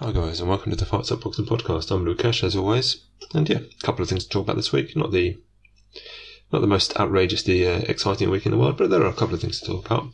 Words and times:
Hi 0.00 0.12
guys, 0.12 0.40
and 0.40 0.50
welcome 0.50 0.70
to 0.72 0.76
the 0.76 0.84
Fight 0.84 1.06
Site 1.06 1.22
Boxing 1.22 1.46
Podcast. 1.46 1.90
I'm 1.90 2.04
Lukasz, 2.04 2.44
as 2.44 2.54
always, 2.54 2.98
and 3.32 3.48
yeah, 3.48 3.60
a 3.60 3.82
couple 3.82 4.02
of 4.02 4.10
things 4.10 4.24
to 4.24 4.28
talk 4.28 4.42
about 4.42 4.56
this 4.56 4.70
week. 4.70 4.94
Not 4.94 5.10
the 5.10 5.38
not 6.52 6.60
the 6.60 6.66
most 6.66 7.00
outrageously 7.00 7.66
uh, 7.66 7.78
exciting 7.88 8.28
week 8.28 8.44
in 8.44 8.52
the 8.52 8.58
world, 8.58 8.76
but 8.76 8.90
there 8.90 9.00
are 9.00 9.08
a 9.08 9.14
couple 9.14 9.34
of 9.34 9.40
things 9.40 9.58
to 9.58 9.66
talk 9.66 9.86
about. 9.86 10.08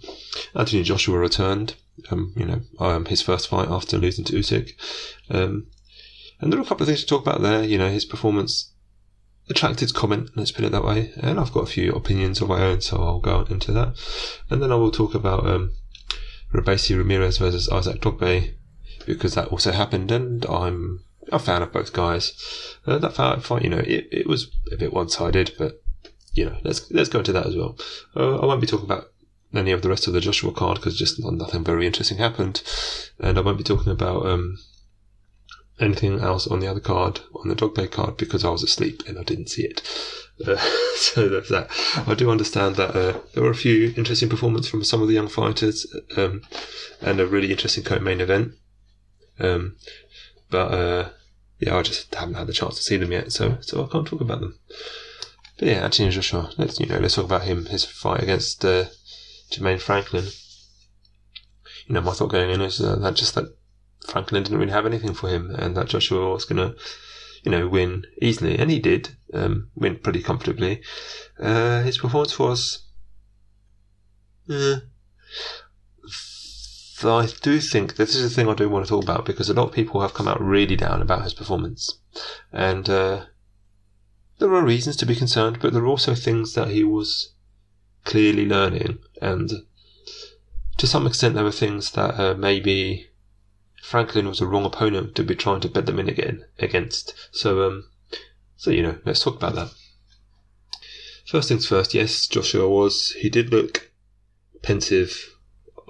Anthony 0.54 0.84
Joshua 0.84 1.18
returned, 1.18 1.74
um, 2.12 2.32
you 2.36 2.46
know, 2.46 2.60
um, 2.78 3.06
his 3.06 3.22
first 3.22 3.48
fight 3.48 3.68
after 3.68 3.98
losing 3.98 4.24
to 4.26 4.34
Usyk, 4.34 4.70
um, 5.30 5.66
and 6.40 6.52
there 6.52 6.60
are 6.60 6.62
a 6.62 6.66
couple 6.66 6.84
of 6.84 6.86
things 6.86 7.00
to 7.00 7.06
talk 7.08 7.22
about 7.22 7.42
there. 7.42 7.64
You 7.64 7.76
know, 7.76 7.90
his 7.90 8.04
performance 8.04 8.72
attracted 9.50 9.92
comment, 9.94 10.30
let's 10.36 10.52
put 10.52 10.64
it 10.64 10.70
that 10.70 10.84
way, 10.84 11.10
and 11.16 11.40
I've 11.40 11.52
got 11.52 11.64
a 11.64 11.72
few 11.72 11.92
opinions 11.92 12.40
of 12.40 12.46
my 12.46 12.62
own, 12.62 12.82
so 12.82 13.02
I'll 13.02 13.18
go 13.18 13.40
into 13.50 13.72
that, 13.72 13.96
and 14.48 14.62
then 14.62 14.70
I 14.70 14.76
will 14.76 14.92
talk 14.92 15.16
about 15.16 15.44
um, 15.44 15.72
Robeisy 16.54 16.96
Ramirez 16.96 17.38
versus 17.38 17.68
Isaac 17.68 18.00
Dogboe 18.00 18.54
because 19.06 19.34
that 19.34 19.48
also 19.48 19.72
happened, 19.72 20.10
and 20.10 20.44
I'm 20.46 21.04
a 21.30 21.38
fan 21.38 21.62
of 21.62 21.72
both 21.72 21.92
guys. 21.92 22.32
Uh, 22.86 22.98
that 22.98 23.14
fight, 23.14 23.62
you 23.62 23.70
know, 23.70 23.78
it, 23.78 24.08
it 24.10 24.26
was 24.26 24.50
a 24.72 24.76
bit 24.76 24.92
one 24.92 25.08
sided, 25.08 25.52
but 25.58 25.82
you 26.34 26.44
know, 26.44 26.56
let's 26.62 26.90
let's 26.90 27.08
go 27.08 27.18
into 27.18 27.32
that 27.32 27.46
as 27.46 27.56
well. 27.56 27.76
Uh, 28.16 28.38
I 28.38 28.46
won't 28.46 28.60
be 28.60 28.66
talking 28.66 28.86
about 28.86 29.06
any 29.54 29.72
of 29.72 29.82
the 29.82 29.88
rest 29.88 30.06
of 30.06 30.14
the 30.14 30.20
Joshua 30.20 30.52
card 30.52 30.78
because 30.78 30.98
just 30.98 31.22
nothing 31.22 31.64
very 31.64 31.86
interesting 31.86 32.18
happened, 32.18 32.62
and 33.18 33.38
I 33.38 33.42
won't 33.42 33.58
be 33.58 33.64
talking 33.64 33.92
about 33.92 34.26
um, 34.26 34.58
anything 35.80 36.20
else 36.20 36.46
on 36.46 36.60
the 36.60 36.68
other 36.68 36.80
card 36.80 37.20
on 37.34 37.48
the 37.48 37.54
Dogboe 37.54 37.90
card 37.90 38.16
because 38.16 38.44
I 38.44 38.50
was 38.50 38.62
asleep 38.62 39.02
and 39.06 39.18
I 39.18 39.22
didn't 39.22 39.48
see 39.48 39.64
it. 39.64 39.82
Uh, 40.46 40.56
so 40.96 41.28
that's 41.28 41.50
that. 41.50 41.70
I 42.06 42.14
do 42.14 42.30
understand 42.30 42.76
that 42.76 42.96
uh, 42.96 43.20
there 43.34 43.42
were 43.42 43.50
a 43.50 43.54
few 43.54 43.92
interesting 43.96 44.28
performances 44.28 44.70
from 44.70 44.84
some 44.84 45.02
of 45.02 45.08
the 45.08 45.14
young 45.14 45.28
fighters 45.28 45.86
um, 46.16 46.42
and 47.00 47.20
a 47.20 47.26
really 47.26 47.50
interesting 47.50 47.84
co-main 47.84 48.20
event. 48.20 48.52
Um, 49.38 49.76
but 50.50 50.72
uh, 50.72 51.08
yeah, 51.58 51.76
I 51.76 51.82
just 51.82 52.14
haven't 52.14 52.34
had 52.34 52.46
the 52.46 52.52
chance 52.52 52.76
to 52.76 52.82
see 52.82 52.96
them 52.96 53.12
yet, 53.12 53.32
so 53.32 53.58
so 53.60 53.84
I 53.84 53.88
can't 53.88 54.06
talk 54.06 54.20
about 54.20 54.40
them. 54.40 54.58
But 55.58 55.68
yeah, 55.68 55.84
Anthony 55.84 56.10
Joshua. 56.10 56.50
Let's 56.58 56.80
you 56.80 56.86
know, 56.86 56.98
let's 56.98 57.14
talk 57.14 57.24
about 57.24 57.42
him. 57.42 57.66
His 57.66 57.84
fight 57.84 58.22
against 58.22 58.64
uh, 58.64 58.86
Jermaine 59.50 59.80
Franklin. 59.80 60.24
You 61.86 61.94
know, 61.94 62.00
my 62.00 62.12
thought 62.12 62.30
going 62.30 62.50
in 62.50 62.60
is 62.60 62.80
uh, 62.80 62.96
that 62.96 63.14
just 63.14 63.34
that 63.34 63.56
Franklin 64.06 64.42
didn't 64.42 64.58
really 64.58 64.72
have 64.72 64.86
anything 64.86 65.14
for 65.14 65.28
him, 65.28 65.54
and 65.54 65.76
that 65.76 65.88
Joshua 65.88 66.32
was 66.32 66.44
gonna, 66.44 66.74
you 67.44 67.50
know, 67.50 67.68
win 67.68 68.04
easily, 68.20 68.58
and 68.58 68.70
he 68.70 68.78
did 68.78 69.10
um, 69.32 69.70
win 69.74 69.98
pretty 69.98 70.22
comfortably. 70.22 70.82
Uh, 71.38 71.82
his 71.82 71.98
performance 71.98 72.38
was. 72.38 72.84
Uh, 74.48 74.76
I 77.04 77.26
do 77.42 77.60
think 77.60 77.96
this 77.96 78.14
is 78.14 78.22
the 78.22 78.34
thing 78.34 78.48
I 78.48 78.54
do 78.54 78.68
want 78.68 78.84
to 78.84 78.88
talk 78.88 79.02
about 79.02 79.24
because 79.24 79.48
a 79.48 79.54
lot 79.54 79.68
of 79.68 79.74
people 79.74 80.00
have 80.00 80.14
come 80.14 80.28
out 80.28 80.40
really 80.40 80.76
down 80.76 81.02
about 81.02 81.22
his 81.22 81.34
performance, 81.34 81.98
and 82.52 82.88
uh, 82.88 83.26
there 84.38 84.52
are 84.54 84.64
reasons 84.64 84.96
to 84.96 85.06
be 85.06 85.14
concerned, 85.14 85.58
but 85.60 85.72
there 85.72 85.82
are 85.82 85.86
also 85.86 86.14
things 86.14 86.54
that 86.54 86.68
he 86.68 86.84
was 86.84 87.32
clearly 88.04 88.46
learning, 88.46 88.98
and 89.20 89.50
to 90.76 90.86
some 90.86 91.06
extent 91.06 91.34
there 91.34 91.44
were 91.44 91.52
things 91.52 91.92
that 91.92 92.18
uh, 92.18 92.34
maybe 92.34 93.08
Franklin 93.82 94.28
was 94.28 94.40
a 94.40 94.46
wrong 94.46 94.64
opponent 94.64 95.14
to 95.16 95.24
be 95.24 95.34
trying 95.34 95.60
to 95.60 95.68
bet 95.68 95.86
them 95.86 95.98
in 95.98 96.08
again 96.08 96.44
against. 96.58 97.14
So, 97.32 97.66
um, 97.66 97.90
so 98.56 98.70
you 98.70 98.82
know, 98.82 98.98
let's 99.04 99.22
talk 99.22 99.36
about 99.36 99.54
that. 99.54 99.70
First 101.26 101.48
things 101.48 101.66
first, 101.66 101.94
yes, 101.94 102.26
Joshua 102.26 102.68
was. 102.68 103.12
He 103.18 103.30
did 103.30 103.50
look 103.50 103.90
pensive 104.62 105.31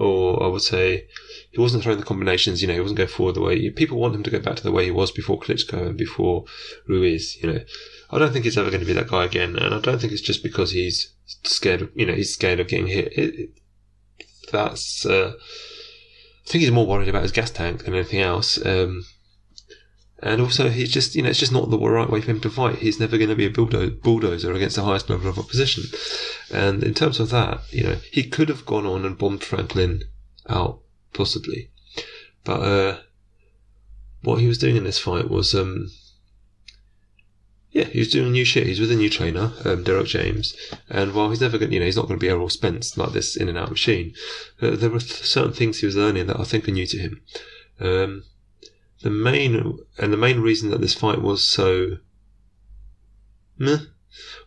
or 0.02 0.42
I 0.42 0.48
would 0.48 0.62
say 0.62 1.06
he 1.52 1.60
wasn't 1.60 1.84
throwing 1.84 2.00
the 2.00 2.04
combinations. 2.04 2.60
You 2.60 2.66
know, 2.66 2.74
he 2.74 2.80
wasn't 2.80 2.98
going 2.98 3.08
forward 3.08 3.36
the 3.36 3.40
way 3.40 3.70
people 3.70 4.00
want 4.00 4.16
him 4.16 4.24
to 4.24 4.30
go 4.30 4.40
back 4.40 4.56
to 4.56 4.62
the 4.64 4.72
way 4.72 4.84
he 4.84 4.90
was 4.90 5.12
before 5.12 5.38
Klitschko 5.38 5.86
and 5.86 5.96
before 5.96 6.44
Ruiz. 6.88 7.36
You 7.40 7.52
know, 7.52 7.60
I 8.10 8.18
don't 8.18 8.32
think 8.32 8.44
he's 8.44 8.58
ever 8.58 8.70
going 8.70 8.80
to 8.80 8.86
be 8.86 8.94
that 8.94 9.06
guy 9.06 9.24
again, 9.24 9.56
and 9.56 9.72
I 9.72 9.78
don't 9.78 10.00
think 10.00 10.12
it's 10.12 10.20
just 10.20 10.42
because 10.42 10.72
he's 10.72 11.12
scared. 11.44 11.82
Of, 11.82 11.90
you 11.94 12.04
know, 12.04 12.14
he's 12.14 12.34
scared 12.34 12.58
of 12.58 12.66
getting 12.66 12.88
hit. 12.88 13.12
It, 13.16 13.34
it, 13.38 13.50
that's. 14.50 15.06
Uh, 15.06 15.34
I 15.36 16.50
think 16.50 16.62
he's 16.62 16.72
more 16.72 16.86
worried 16.86 17.08
about 17.08 17.22
his 17.22 17.30
gas 17.30 17.50
tank 17.50 17.84
than 17.84 17.94
anything 17.94 18.20
else. 18.20 18.58
Um, 18.66 19.04
and 20.22 20.40
also, 20.40 20.68
he's 20.68 20.92
just, 20.92 21.14
you 21.14 21.22
know, 21.22 21.30
it's 21.30 21.40
just 21.40 21.52
not 21.52 21.68
the 21.68 21.78
right 21.78 22.08
way 22.08 22.20
for 22.20 22.30
him 22.30 22.40
to 22.40 22.50
fight. 22.50 22.76
He's 22.76 23.00
never 23.00 23.18
going 23.18 23.30
to 23.30 23.34
be 23.34 23.46
a 23.46 23.50
bulldozer 23.50 24.52
against 24.52 24.76
the 24.76 24.84
highest 24.84 25.10
level 25.10 25.28
of 25.28 25.38
opposition. 25.38 25.84
And 26.52 26.84
in 26.84 26.94
terms 26.94 27.18
of 27.18 27.30
that, 27.30 27.62
you 27.70 27.82
know, 27.82 27.96
he 28.12 28.22
could 28.22 28.48
have 28.48 28.64
gone 28.64 28.86
on 28.86 29.04
and 29.04 29.18
bombed 29.18 29.42
Franklin 29.42 30.04
out, 30.48 30.80
possibly. 31.12 31.70
But, 32.44 32.60
uh, 32.60 32.98
what 34.22 34.40
he 34.40 34.46
was 34.46 34.58
doing 34.58 34.76
in 34.76 34.84
this 34.84 35.00
fight 35.00 35.28
was, 35.28 35.54
um, 35.54 35.90
yeah, 37.72 37.84
he 37.84 37.98
was 37.98 38.10
doing 38.10 38.32
new 38.32 38.44
shit. 38.44 38.66
He's 38.66 38.80
with 38.80 38.92
a 38.92 38.96
new 38.96 39.10
trainer, 39.10 39.52
um, 39.64 39.82
Derrick 39.82 40.06
James, 40.06 40.54
and 40.88 41.14
while 41.14 41.30
he's 41.30 41.40
never 41.40 41.58
going, 41.58 41.72
you 41.72 41.80
know, 41.80 41.86
he's 41.86 41.96
not 41.96 42.06
going 42.06 42.20
to 42.20 42.24
be 42.24 42.28
Errol 42.28 42.50
Spence 42.50 42.96
like 42.96 43.12
this 43.12 43.34
in 43.34 43.48
and 43.48 43.58
out 43.58 43.70
machine. 43.70 44.14
Uh, 44.60 44.76
there 44.76 44.90
were 44.90 45.00
th- 45.00 45.24
certain 45.24 45.52
things 45.52 45.80
he 45.80 45.86
was 45.86 45.96
learning 45.96 46.26
that 46.26 46.38
I 46.38 46.44
think 46.44 46.68
are 46.68 46.72
new 46.72 46.86
to 46.86 46.98
him. 46.98 47.22
Um, 47.80 48.24
the 49.02 49.10
main 49.10 49.78
and 49.98 50.12
the 50.12 50.16
main 50.16 50.40
reason 50.40 50.70
that 50.70 50.80
this 50.80 50.94
fight 50.94 51.20
was 51.20 51.46
so 51.46 51.98
meh 53.58 53.78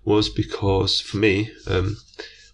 was 0.03 0.29
because 0.29 1.01
for 1.01 1.17
me, 1.17 1.51
um, 1.67 1.97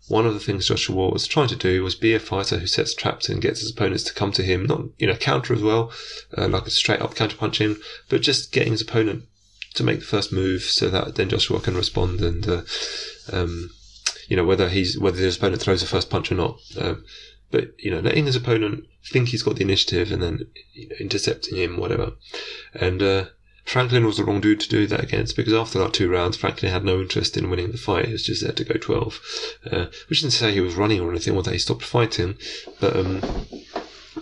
one 0.07 0.25
of 0.25 0.33
the 0.33 0.39
things 0.39 0.67
Joshua 0.67 1.09
was 1.09 1.27
trying 1.27 1.47
to 1.49 1.55
do 1.55 1.83
was 1.83 1.95
be 1.95 2.13
a 2.13 2.19
fighter 2.19 2.59
who 2.59 2.67
sets 2.67 2.93
traps 2.93 3.29
and 3.29 3.41
gets 3.41 3.61
his 3.61 3.71
opponents 3.71 4.03
to 4.03 4.13
come 4.13 4.31
to 4.33 4.43
him, 4.43 4.65
not 4.65 4.81
you 4.97 5.07
know 5.07 5.15
counter 5.15 5.53
as 5.53 5.61
well, 5.61 5.91
uh, 6.37 6.47
like 6.47 6.65
a 6.65 6.71
straight 6.71 7.01
up 7.01 7.15
counter 7.15 7.37
punching, 7.37 7.77
but 8.09 8.21
just 8.21 8.51
getting 8.51 8.71
his 8.71 8.81
opponent 8.81 9.23
to 9.73 9.83
make 9.83 9.99
the 9.99 10.05
first 10.05 10.33
move 10.33 10.63
so 10.63 10.89
that 10.89 11.15
then 11.15 11.29
Joshua 11.29 11.61
can 11.61 11.75
respond 11.75 12.21
and 12.21 12.47
uh, 12.47 12.61
um, 13.31 13.69
you 14.27 14.35
know 14.35 14.43
whether 14.43 14.69
he's 14.69 14.99
whether 14.99 15.17
his 15.17 15.37
opponent 15.37 15.61
throws 15.61 15.81
the 15.81 15.87
first 15.87 16.09
punch 16.09 16.31
or 16.31 16.35
not. 16.35 16.59
Um, 16.79 17.05
but 17.51 17.73
you 17.79 17.91
know, 17.91 17.99
letting 17.99 18.25
his 18.25 18.35
opponent 18.35 18.85
think 19.11 19.29
he's 19.29 19.43
got 19.43 19.55
the 19.55 19.63
initiative 19.63 20.11
and 20.11 20.21
then 20.21 20.47
you 20.73 20.89
know, 20.89 20.95
intercepting 20.99 21.57
him, 21.57 21.77
whatever. 21.77 22.13
And 22.73 23.01
uh, 23.01 23.25
Franklin 23.65 24.05
was 24.05 24.17
the 24.17 24.23
wrong 24.23 24.41
dude 24.41 24.59
to 24.61 24.69
do 24.69 24.87
that 24.87 25.03
against 25.03 25.35
because 25.35 25.53
after 25.53 25.79
that 25.79 25.93
two 25.93 26.09
rounds, 26.09 26.37
Franklin 26.37 26.71
had 26.71 26.83
no 26.83 26.99
interest 26.99 27.37
in 27.37 27.49
winning 27.49 27.71
the 27.71 27.77
fight. 27.77 28.07
He 28.07 28.13
was 28.13 28.25
just 28.25 28.43
there 28.43 28.51
to 28.51 28.63
go 28.63 28.75
12. 28.75 29.19
Uh, 29.71 29.85
which 30.09 30.21
to 30.21 30.31
say 30.31 30.53
he 30.53 30.61
was 30.61 30.75
running 30.75 30.99
or 30.99 31.09
anything 31.09 31.35
or 31.35 31.43
that 31.43 31.53
he 31.53 31.59
stopped 31.59 31.83
fighting, 31.83 32.37
but 32.79 32.95
um, 32.95 33.21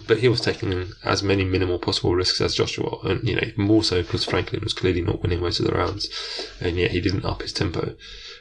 but 0.10 0.18
he 0.18 0.28
was 0.28 0.42
taking 0.42 0.92
as 1.04 1.22
many 1.22 1.46
minimal 1.46 1.78
possible 1.78 2.16
risks 2.16 2.42
as 2.42 2.56
Joshua, 2.56 2.98
and 3.04 3.30
you 3.30 3.36
know 3.36 3.48
more 3.56 3.84
so 3.84 4.02
because 4.02 4.26
Franklin 4.26 4.64
was 4.64 4.74
clearly 4.74 5.02
not 5.02 5.22
winning 5.22 5.40
most 5.40 5.60
of 5.60 5.68
the 5.68 5.72
rounds, 5.72 6.10
and 6.60 6.78
yet 6.78 6.90
he 6.90 7.00
didn't 7.00 7.26
up 7.26 7.44
his 7.44 7.54
tempo. 7.54 7.96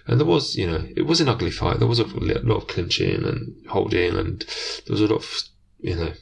And 0.06 0.19
there 0.19 0.27
was, 0.27 0.56
you 0.56 0.67
know, 0.67 0.89
it 0.97 1.03
was 1.03 1.21
an 1.21 1.29
ugly 1.29 1.51
fight. 1.51 1.79
There 1.79 1.87
was 1.87 1.99
a 1.99 2.06
lot 2.06 2.56
of 2.56 2.69
clinching 2.69 3.23
and 3.23 3.55
holding, 3.69 4.17
and 4.17 4.41
there 4.87 4.95
was 4.95 5.03
a 5.03 5.09
lot 5.09 5.17
of, 5.17 5.43
you 5.79 5.95
know, 5.95 6.12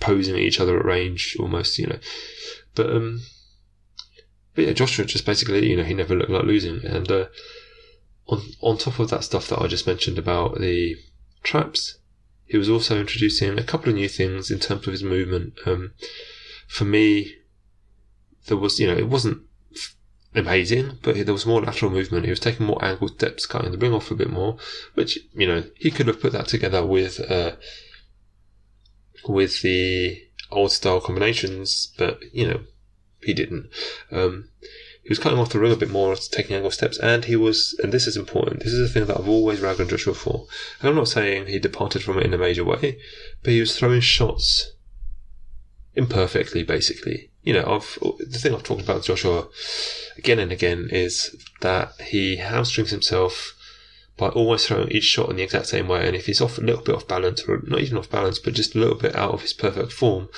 posing 0.00 0.34
at 0.34 0.40
each 0.40 0.58
other 0.58 0.76
at 0.80 0.84
range, 0.84 1.36
almost, 1.38 1.78
you 1.78 1.86
know. 1.86 2.00
But 2.74 2.90
um, 2.90 3.20
but 4.56 4.64
yeah, 4.64 4.72
Joshua 4.72 5.04
just 5.04 5.24
basically, 5.24 5.70
you 5.70 5.76
know, 5.76 5.84
he 5.84 5.94
never 5.94 6.16
looked 6.16 6.32
like 6.32 6.42
losing. 6.42 6.84
And 6.84 7.08
uh, 7.08 7.26
on 8.26 8.42
on 8.62 8.78
top 8.78 8.98
of 8.98 9.10
that 9.10 9.22
stuff 9.22 9.46
that 9.46 9.62
I 9.62 9.68
just 9.68 9.86
mentioned 9.86 10.18
about 10.18 10.60
the 10.60 10.96
traps, 11.44 11.98
he 12.52 12.58
was 12.58 12.68
also 12.68 13.00
introducing 13.00 13.58
a 13.58 13.64
couple 13.64 13.88
of 13.88 13.94
new 13.94 14.10
things 14.10 14.50
in 14.50 14.58
terms 14.58 14.86
of 14.86 14.92
his 14.92 15.02
movement. 15.02 15.54
Um, 15.64 15.94
for 16.68 16.84
me, 16.84 17.36
there 18.46 18.58
was, 18.58 18.78
you 18.78 18.86
know, 18.86 18.94
it 18.94 19.08
wasn't 19.08 19.40
amazing, 20.34 20.98
but 21.02 21.14
there 21.14 21.32
was 21.32 21.46
more 21.46 21.62
lateral 21.62 21.90
movement. 21.90 22.26
He 22.26 22.30
was 22.30 22.40
taking 22.40 22.66
more 22.66 22.84
angled 22.84 23.12
steps, 23.12 23.46
cutting 23.46 23.72
the 23.72 23.78
ring 23.78 23.94
off 23.94 24.10
a 24.10 24.14
bit 24.14 24.28
more, 24.28 24.58
which 24.92 25.18
you 25.32 25.46
know 25.46 25.64
he 25.76 25.90
could 25.90 26.08
have 26.08 26.20
put 26.20 26.32
that 26.32 26.46
together 26.46 26.84
with 26.84 27.20
uh, 27.20 27.52
with 29.26 29.62
the 29.62 30.20
old 30.50 30.72
style 30.72 31.00
combinations, 31.00 31.94
but 31.96 32.20
you 32.34 32.46
know 32.46 32.60
he 33.22 33.32
didn't. 33.32 33.70
Um, 34.10 34.50
he 35.02 35.08
was 35.08 35.18
cutting 35.18 35.38
off 35.38 35.50
the 35.50 35.58
ring 35.58 35.72
a 35.72 35.76
bit 35.76 35.90
more, 35.90 36.14
taking 36.14 36.54
angle 36.54 36.70
steps, 36.70 36.98
and 36.98 37.24
he 37.24 37.34
was, 37.34 37.78
and 37.82 37.92
this 37.92 38.06
is 38.06 38.16
important, 38.16 38.62
this 38.62 38.72
is 38.72 38.88
a 38.88 38.92
thing 38.92 39.06
that 39.06 39.18
I've 39.18 39.28
always 39.28 39.60
ragged 39.60 39.80
on 39.80 39.88
Joshua 39.88 40.14
for. 40.14 40.46
And 40.80 40.88
I'm 40.88 40.94
not 40.94 41.08
saying 41.08 41.46
he 41.46 41.58
departed 41.58 42.02
from 42.02 42.18
it 42.18 42.26
in 42.26 42.34
a 42.34 42.38
major 42.38 42.64
way, 42.64 42.98
but 43.42 43.52
he 43.52 43.60
was 43.60 43.76
throwing 43.76 44.00
shots 44.00 44.72
imperfectly, 45.94 46.62
basically. 46.62 47.30
You 47.42 47.54
know, 47.54 47.64
I've, 47.66 47.98
the 48.20 48.38
thing 48.38 48.54
I've 48.54 48.62
talked 48.62 48.82
about 48.82 48.96
with 48.96 49.06
Joshua 49.06 49.48
again 50.16 50.38
and 50.38 50.52
again 50.52 50.88
is 50.92 51.34
that 51.60 52.00
he 52.00 52.36
hamstrings 52.36 52.90
himself 52.90 53.56
by 54.22 54.28
always 54.28 54.64
throwing 54.64 54.88
each 54.92 55.02
shot 55.02 55.30
in 55.30 55.34
the 55.34 55.42
exact 55.42 55.66
same 55.66 55.88
way. 55.88 56.06
And 56.06 56.14
if 56.14 56.26
he's 56.26 56.40
off 56.40 56.56
a 56.56 56.60
little 56.60 56.84
bit 56.84 56.94
off 56.94 57.08
balance, 57.08 57.42
or 57.42 57.60
not 57.66 57.80
even 57.80 57.98
off 57.98 58.08
balance, 58.08 58.38
but 58.38 58.54
just 58.54 58.76
a 58.76 58.78
little 58.78 58.94
bit 58.94 59.16
out 59.16 59.32
of 59.32 59.42
his 59.42 59.52
perfect 59.52 59.92
form, 59.92 60.28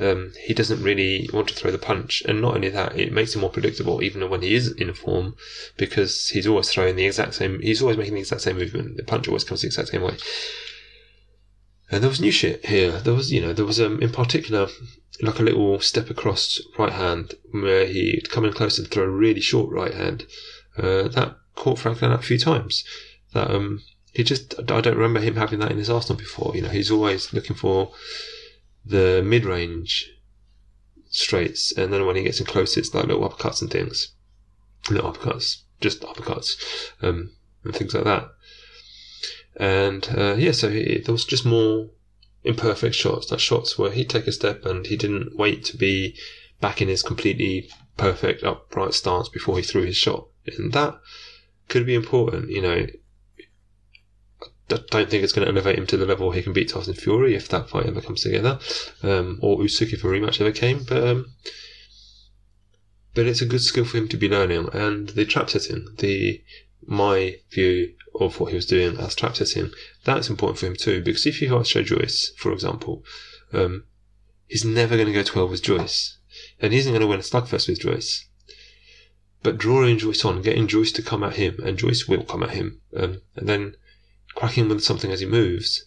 um, 0.00 0.32
he 0.44 0.52
doesn't 0.52 0.82
really 0.82 1.30
want 1.32 1.46
to 1.46 1.54
throw 1.54 1.70
the 1.70 1.78
punch. 1.78 2.20
And 2.26 2.42
not 2.42 2.56
only 2.56 2.68
that, 2.70 2.98
it 2.98 3.12
makes 3.12 3.36
him 3.36 3.42
more 3.42 3.50
predictable, 3.50 4.02
even 4.02 4.28
when 4.28 4.42
he 4.42 4.56
is 4.56 4.72
in 4.72 4.92
form, 4.92 5.36
because 5.76 6.30
he's 6.30 6.48
always 6.48 6.68
throwing 6.68 6.96
the 6.96 7.06
exact 7.06 7.34
same, 7.34 7.60
he's 7.60 7.80
always 7.80 7.96
making 7.96 8.14
the 8.14 8.20
exact 8.20 8.40
same 8.40 8.58
movement. 8.58 8.96
The 8.96 9.04
punch 9.04 9.28
always 9.28 9.44
comes 9.44 9.60
the 9.60 9.68
exact 9.68 9.90
same 9.90 10.02
way. 10.02 10.16
And 11.92 12.02
there 12.02 12.10
was 12.10 12.20
new 12.20 12.32
shit 12.32 12.66
here. 12.66 12.90
There 12.90 13.14
was, 13.14 13.30
you 13.30 13.40
know, 13.40 13.52
there 13.52 13.64
was 13.64 13.80
um, 13.80 14.02
in 14.02 14.10
particular 14.10 14.66
like 15.22 15.38
a 15.38 15.44
little 15.44 15.78
step 15.78 16.10
across 16.10 16.60
right 16.76 16.92
hand 16.92 17.34
where 17.52 17.86
he'd 17.86 18.30
come 18.30 18.44
in 18.44 18.52
close 18.52 18.80
and 18.80 18.88
throw 18.88 19.04
a 19.04 19.08
really 19.08 19.40
short 19.40 19.70
right 19.70 19.94
hand. 19.94 20.26
Uh, 20.76 21.06
that 21.06 21.36
caught 21.54 21.78
Franklin 21.78 22.10
out 22.10 22.18
a 22.18 22.26
few 22.26 22.38
times. 22.38 22.82
That 23.32 23.50
um, 23.50 23.82
he 24.12 24.24
just 24.24 24.58
I 24.58 24.80
don't 24.80 24.96
remember 24.96 25.20
him 25.20 25.36
having 25.36 25.58
that 25.60 25.70
in 25.70 25.78
his 25.78 25.90
arsenal 25.90 26.18
before. 26.18 26.52
You 26.54 26.62
know, 26.62 26.68
he's 26.68 26.90
always 26.90 27.32
looking 27.32 27.56
for 27.56 27.92
the 28.84 29.22
mid 29.24 29.44
range 29.44 30.10
straights, 31.10 31.72
and 31.76 31.92
then 31.92 32.06
when 32.06 32.16
he 32.16 32.22
gets 32.22 32.40
in 32.40 32.46
close, 32.46 32.76
it's 32.76 32.94
like 32.94 33.06
little 33.06 33.28
uppercuts 33.28 33.62
and 33.62 33.70
things. 33.70 34.12
Little 34.90 35.12
uppercuts, 35.12 35.62
just 35.80 36.02
uppercuts, 36.02 36.56
um, 37.02 37.32
and 37.64 37.74
things 37.74 37.94
like 37.94 38.04
that. 38.04 38.28
And 39.56 40.08
uh, 40.16 40.36
yeah, 40.38 40.52
so 40.52 40.70
he, 40.70 41.02
there 41.04 41.12
was 41.12 41.24
just 41.24 41.44
more 41.44 41.90
imperfect 42.44 42.94
shots, 42.94 43.30
like 43.30 43.40
shots 43.40 43.76
where 43.76 43.90
he'd 43.90 44.08
take 44.08 44.26
a 44.26 44.32
step 44.32 44.64
and 44.64 44.86
he 44.86 44.96
didn't 44.96 45.36
wait 45.36 45.64
to 45.64 45.76
be 45.76 46.16
back 46.60 46.80
in 46.80 46.88
his 46.88 47.02
completely 47.02 47.68
perfect 47.96 48.42
upright 48.44 48.94
stance 48.94 49.28
before 49.28 49.56
he 49.56 49.62
threw 49.62 49.82
his 49.82 49.96
shot. 49.96 50.28
And 50.56 50.72
that 50.72 50.98
could 51.68 51.84
be 51.84 51.94
important, 51.94 52.50
you 52.50 52.62
know. 52.62 52.86
Don't 54.68 55.08
think 55.08 55.24
it's 55.24 55.32
going 55.32 55.46
to 55.46 55.52
elevate 55.52 55.78
him 55.78 55.86
to 55.86 55.96
the 55.96 56.04
level 56.04 56.30
he 56.30 56.42
can 56.42 56.52
beat 56.52 56.68
Tyson 56.68 56.94
Fury 56.94 57.34
if 57.34 57.48
that 57.48 57.70
fight 57.70 57.86
ever 57.86 58.02
comes 58.02 58.22
together, 58.22 58.58
um, 59.02 59.38
or 59.40 59.58
Usyk 59.58 59.94
if 59.94 60.04
a 60.04 60.06
rematch 60.06 60.40
ever 60.40 60.52
came. 60.52 60.84
But 60.84 61.08
um, 61.08 61.32
but 63.14 63.26
it's 63.26 63.40
a 63.40 63.46
good 63.46 63.62
skill 63.62 63.84
for 63.84 63.96
him 63.96 64.08
to 64.08 64.16
be 64.16 64.28
learning. 64.28 64.68
And 64.72 65.08
the 65.08 65.24
trap 65.24 65.50
setting, 65.50 65.86
the 65.98 66.42
my 66.86 67.36
view 67.50 67.94
of 68.20 68.40
what 68.40 68.50
he 68.50 68.56
was 68.56 68.66
doing 68.66 68.96
as 68.98 69.14
trap 69.14 69.36
setting, 69.36 69.70
that's 70.04 70.28
important 70.28 70.58
for 70.58 70.66
him 70.66 70.76
too. 70.76 71.02
Because 71.02 71.26
if 71.26 71.40
you 71.40 71.48
fight 71.50 71.66
Joe 71.66 71.82
Joyce, 71.82 72.32
for 72.36 72.52
example, 72.52 73.04
um, 73.52 73.84
he's 74.46 74.64
never 74.64 74.96
going 74.96 75.06
to 75.06 75.12
go 75.12 75.22
12 75.22 75.50
with 75.50 75.62
Joyce. 75.62 76.18
And 76.60 76.72
he 76.72 76.78
isn't 76.78 76.92
going 76.92 77.00
to 77.00 77.06
win 77.06 77.20
a 77.20 77.22
slugfest 77.22 77.68
with 77.68 77.80
Joyce. 77.80 78.26
But 79.42 79.58
drawing 79.58 79.98
Joyce 79.98 80.24
on, 80.24 80.42
getting 80.42 80.66
Joyce 80.66 80.92
to 80.92 81.02
come 81.02 81.22
at 81.22 81.36
him, 81.36 81.58
and 81.64 81.78
Joyce 81.78 82.08
will 82.08 82.24
come 82.24 82.42
at 82.42 82.50
him, 82.50 82.80
um, 82.96 83.22
and 83.36 83.48
then 83.48 83.74
cracking 84.38 84.68
with 84.68 84.84
something 84.84 85.10
as 85.10 85.18
he 85.18 85.26
moves, 85.26 85.84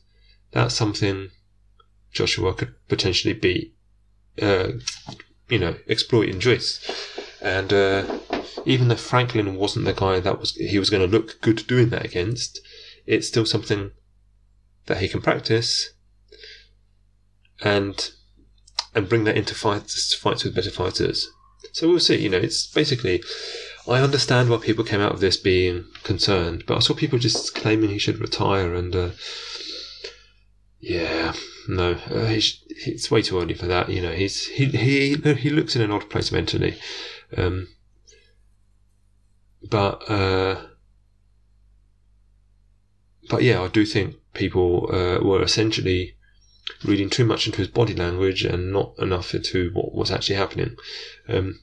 that's 0.51 0.75
something 0.75 1.30
Joshua 2.12 2.53
could 2.53 2.75
potentially 2.89 3.33
be, 3.33 3.74
uh, 4.42 4.74
you 5.48 5.57
know, 5.57 5.75
exploiting 5.88 6.42
Joyce. 6.42 6.74
And 7.42 7.71
uh, 7.71 8.19
even 8.65 8.89
though 8.89 8.95
Franklin 8.95 9.56
wasn't 9.56 9.86
the 9.86 9.94
guy 9.94 10.19
that 10.19 10.38
was 10.38 10.53
he 10.56 10.77
was 10.77 10.89
going 10.89 11.01
to 11.01 11.18
look 11.18 11.39
good 11.39 11.65
doing 11.65 11.89
that 11.92 12.03
against, 12.03 12.59
it's 13.06 13.25
still 13.25 13.45
something 13.45 13.92
that 14.88 14.98
he 14.98 15.07
can 15.07 15.21
practice 15.21 15.94
and 17.62 18.12
and 18.94 19.07
bring 19.07 19.24
that 19.24 19.38
into 19.38 19.56
fights 19.56 20.13
fights 20.13 20.44
with 20.44 20.56
better 20.56 20.71
fighters. 20.71 21.31
So 21.71 21.88
we'll 21.88 22.01
see. 22.01 22.18
You 22.18 22.30
know, 22.30 22.38
it's 22.38 22.68
basically. 22.68 23.24
I 23.88 24.00
understand 24.00 24.50
why 24.50 24.57
people 24.57 24.83
came 24.83 25.01
out 25.01 25.13
of 25.13 25.19
this 25.19 25.38
being 25.38 25.86
concerned, 26.04 26.66
but 26.68 26.78
I 26.78 26.80
saw 26.80 26.94
people 26.94 27.19
just 27.19 27.56
claiming 27.56 27.89
he 27.89 27.98
should 27.98 28.19
retire, 28.19 28.75
and 28.75 28.95
uh, 28.95 29.10
yeah, 30.80 31.33
no, 31.68 31.94
uh, 31.94 32.28
it's 32.69 33.10
way 33.10 33.22
too 33.22 33.39
early 33.39 33.54
for 33.54 33.66
that. 33.66 33.89
You 33.89 34.01
know, 34.01 34.12
he's 34.12 34.48
he 34.48 34.66
he 34.66 35.16
he 35.16 35.50
looks 35.50 35.75
in 35.75 35.81
an 35.81 35.92
odd 35.92 36.10
place 36.10 36.31
mentally. 36.31 36.78
Um, 37.36 37.69
but 39.68 40.10
uh, 40.10 40.62
but 43.30 43.44
yeah, 43.44 43.62
I 43.62 43.68
do 43.68 43.86
think 43.86 44.16
people 44.34 44.89
uh, 44.94 45.24
were 45.24 45.42
essentially 45.42 46.16
reading 46.86 47.10
too 47.10 47.25
much 47.25 47.48
into 47.48 47.60
his 47.60 47.68
body 47.68 47.95
language 47.95 48.44
and 48.44 48.72
not 48.72 48.94
enough 49.00 49.34
into 49.34 49.72
what 49.74 49.94
was 49.94 50.12
actually 50.12 50.36
happening. 50.36 50.75
Um, 51.27 51.62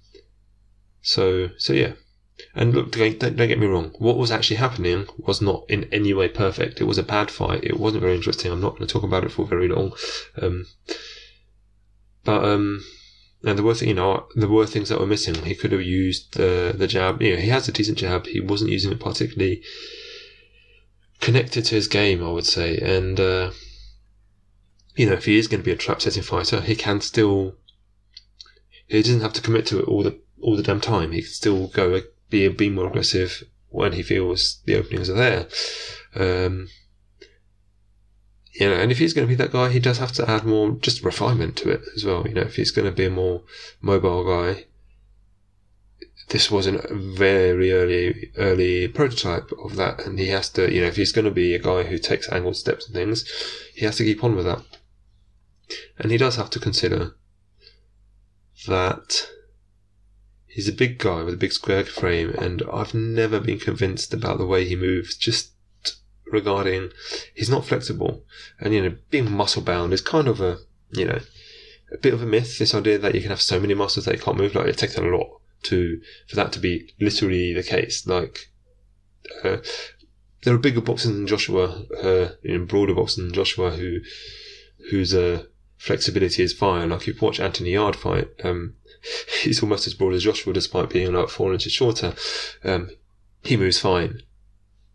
so 1.01 1.51
so 1.59 1.73
yeah. 1.73 1.93
And 2.55 2.75
look, 2.75 2.93
don't, 2.93 3.19
don't 3.19 3.37
get 3.37 3.59
me 3.59 3.67
wrong. 3.67 3.95
What 3.99 4.17
was 4.17 4.31
actually 4.31 4.57
happening 4.57 5.07
was 5.19 5.41
not 5.41 5.65
in 5.69 5.85
any 5.93 6.13
way 6.15 6.29
perfect. 6.29 6.81
It 6.81 6.85
was 6.85 6.99
a 6.99 7.03
bad 7.03 7.31
fight. 7.31 7.65
It 7.65 7.79
wasn't 7.79 8.03
very 8.03 8.15
interesting. 8.15 8.53
I'm 8.53 8.61
not 8.61 8.77
going 8.77 8.87
to 8.87 8.93
talk 8.93 9.03
about 9.03 9.25
it 9.25 9.33
for 9.33 9.45
very 9.45 9.69
long. 9.69 9.93
Um, 10.41 10.67
but 12.25 12.45
um, 12.45 12.85
and 13.45 13.57
there 13.57 13.65
were, 13.65 13.75
th- 13.75 13.89
you 13.89 13.95
know, 13.95 14.27
there 14.35 14.49
were 14.49 14.67
things 14.67 14.89
that 14.89 15.01
were 15.01 15.07
missing. 15.07 15.35
He 15.45 15.55
could 15.55 15.73
have 15.73 15.83
used 15.83 16.35
the 16.35 16.75
the 16.77 16.87
jab. 16.87 17.23
You 17.23 17.35
know, 17.35 17.41
he 17.41 17.49
has 17.49 17.69
a 17.69 17.73
decent 17.73 17.99
jab. 17.99 18.27
He 18.27 18.41
wasn't 18.41 18.71
using 18.71 18.93
it 18.93 19.01
particularly 19.01 19.63
connected 21.21 21.65
to 21.65 21.75
his 21.75 21.89
game, 21.89 22.23
I 22.23 22.31
would 22.31 22.47
say. 22.47 22.77
And 22.79 23.19
uh, 23.19 23.53
you 24.97 25.07
know, 25.07 25.15
if 25.15 25.25
he 25.25 25.39
is 25.39 25.49
going 25.49 25.61
to 25.61 25.65
be 25.65 25.73
a 25.73 25.77
trap 25.77 26.03
setting 26.03 26.23
fighter, 26.23 26.61
he 26.61 26.75
can 26.75 27.01
still. 27.01 27.55
He 28.87 29.03
doesn't 29.03 29.21
have 29.21 29.35
to 29.35 29.43
commit 29.43 29.67
to 29.67 29.81
it 29.81 29.89
all 29.89 30.03
the 30.03 30.19
all 30.41 30.57
the 30.57 30.63
damn 30.63 30.81
time. 30.81 31.13
He 31.13 31.23
can 31.23 31.31
still 31.31 31.69
go 31.69 32.03
be 32.31 32.49
be 32.49 32.71
more 32.71 32.89
aggressive 32.89 33.45
when 33.71 33.93
he 33.93 34.03
feels 34.03 34.61
the 34.65 34.77
openings 34.77 35.11
are 35.11 35.15
there. 35.15 35.47
Um, 36.15 36.69
you 38.53 38.69
know, 38.69 38.75
and 38.75 38.91
if 38.91 38.99
he's 38.99 39.13
going 39.13 39.27
to 39.27 39.31
be 39.31 39.37
that 39.37 39.53
guy, 39.53 39.69
he 39.69 39.79
does 39.79 39.99
have 39.99 40.13
to 40.13 40.29
add 40.29 40.45
more 40.45 40.73
just 40.73 41.05
refinement 41.05 41.57
to 41.59 41.71
it 41.71 41.83
as 41.95 42.05
well. 42.05 42.27
You 42.27 42.35
know, 42.35 42.43
if 42.43 42.57
he's 42.57 42.73
going 42.73 42.87
to 42.87 42.93
be 42.93 43.05
a 43.05 43.11
more 43.11 43.43
mobile 43.81 44.25
guy, 44.25 44.65
this 46.31 46.51
wasn't 46.51 46.85
a 46.85 46.95
very 46.95 47.73
early 47.73 48.33
early 48.37 48.89
prototype 48.89 49.51
of 49.65 49.77
that, 49.77 50.05
and 50.05 50.19
he 50.19 50.29
has 50.29 50.49
to, 50.51 50.73
you 50.73 50.81
know, 50.81 50.89
if 50.89 50.97
he's 50.97 51.13
going 51.13 51.25
to 51.25 51.31
be 51.31 51.55
a 51.55 51.59
guy 51.59 51.85
who 51.85 51.99
takes 51.99 52.31
angled 52.31 52.57
steps 52.57 52.87
and 52.87 52.95
things, 52.95 53.25
he 53.75 53.85
has 53.85 53.97
to 53.97 54.05
keep 54.05 54.25
on 54.25 54.35
with 54.35 54.45
that, 54.45 54.63
and 55.99 56.11
he 56.11 56.19
does 56.19 56.37
have 56.37 56.51
to 56.51 56.61
consider 56.61 57.15
that 58.67 59.29
he's 60.59 60.67
a 60.67 60.73
big 60.73 60.99
guy 60.99 61.23
with 61.23 61.35
a 61.35 61.37
big 61.45 61.53
square 61.53 61.85
frame, 61.85 62.31
and 62.31 62.65
I've 62.73 62.93
never 62.93 63.39
been 63.39 63.61
convinced 63.61 64.13
about 64.13 64.39
the 64.39 64.47
way 64.47 64.65
he 64.65 64.75
moves. 64.75 65.17
Just 65.17 65.53
regarding 66.27 66.91
he's 67.33 67.49
not 67.49 67.65
flexible, 67.65 68.25
and 68.59 68.75
you 68.75 68.83
know 68.83 68.97
being 69.09 69.31
muscle 69.31 69.63
bound 69.63 69.93
is 69.93 70.01
kind 70.01 70.27
of 70.27 70.41
a 70.41 70.59
you 70.91 71.05
know 71.05 71.21
a 71.93 71.99
bit 71.99 72.13
of 72.13 72.25
a 72.25 72.27
myth. 72.27 72.59
This 72.59 72.75
idea 72.75 72.99
that 72.99 73.15
you 73.15 73.21
can 73.21 73.31
have 73.31 73.41
so 73.41 73.61
many 73.61 73.73
muscles 73.73 74.07
that 74.07 74.17
you 74.17 74.21
can't 74.21 74.37
move, 74.37 74.57
like 74.57 74.67
it 74.67 74.77
takes 74.77 74.99
a 74.99 75.01
lot 75.01 75.31
to 75.63 76.01
for 76.27 76.35
that 76.35 76.51
to 76.55 76.59
be 76.59 76.93
literally 76.99 77.53
the 77.53 77.63
case. 77.63 78.05
Like 78.05 78.51
uh, 79.45 79.59
there 80.43 80.55
are 80.55 80.59
bigger 80.59 80.81
boxers 80.81 81.13
than 81.13 81.29
Joshua, 81.29 81.85
uh, 82.03 82.31
broader 82.67 82.95
boxers 82.95 83.19
than 83.19 83.33
Joshua 83.33 83.71
who 83.71 84.01
whose 84.91 85.15
uh, 85.15 85.45
flexibility 85.79 86.43
is 86.43 86.53
fine. 86.53 86.91
Like 86.91 87.07
you 87.07 87.15
watch 87.21 87.41
Anthony 87.41 87.71
Yarde 87.71 87.97
fight, 87.97 88.29
um, 88.45 88.75
he's 89.43 89.63
almost 89.63 89.87
as 89.87 89.95
broad 89.95 90.15
as 90.15 90.25
Joshua, 90.25 90.53
despite 90.53 90.91
being 90.91 91.13
like 91.13 91.29
four 91.29 91.53
inches 91.53 91.73
shorter. 91.73 92.15
Um, 92.65 92.91
he 93.43 93.57
moves 93.57 93.79
fine 93.79 94.23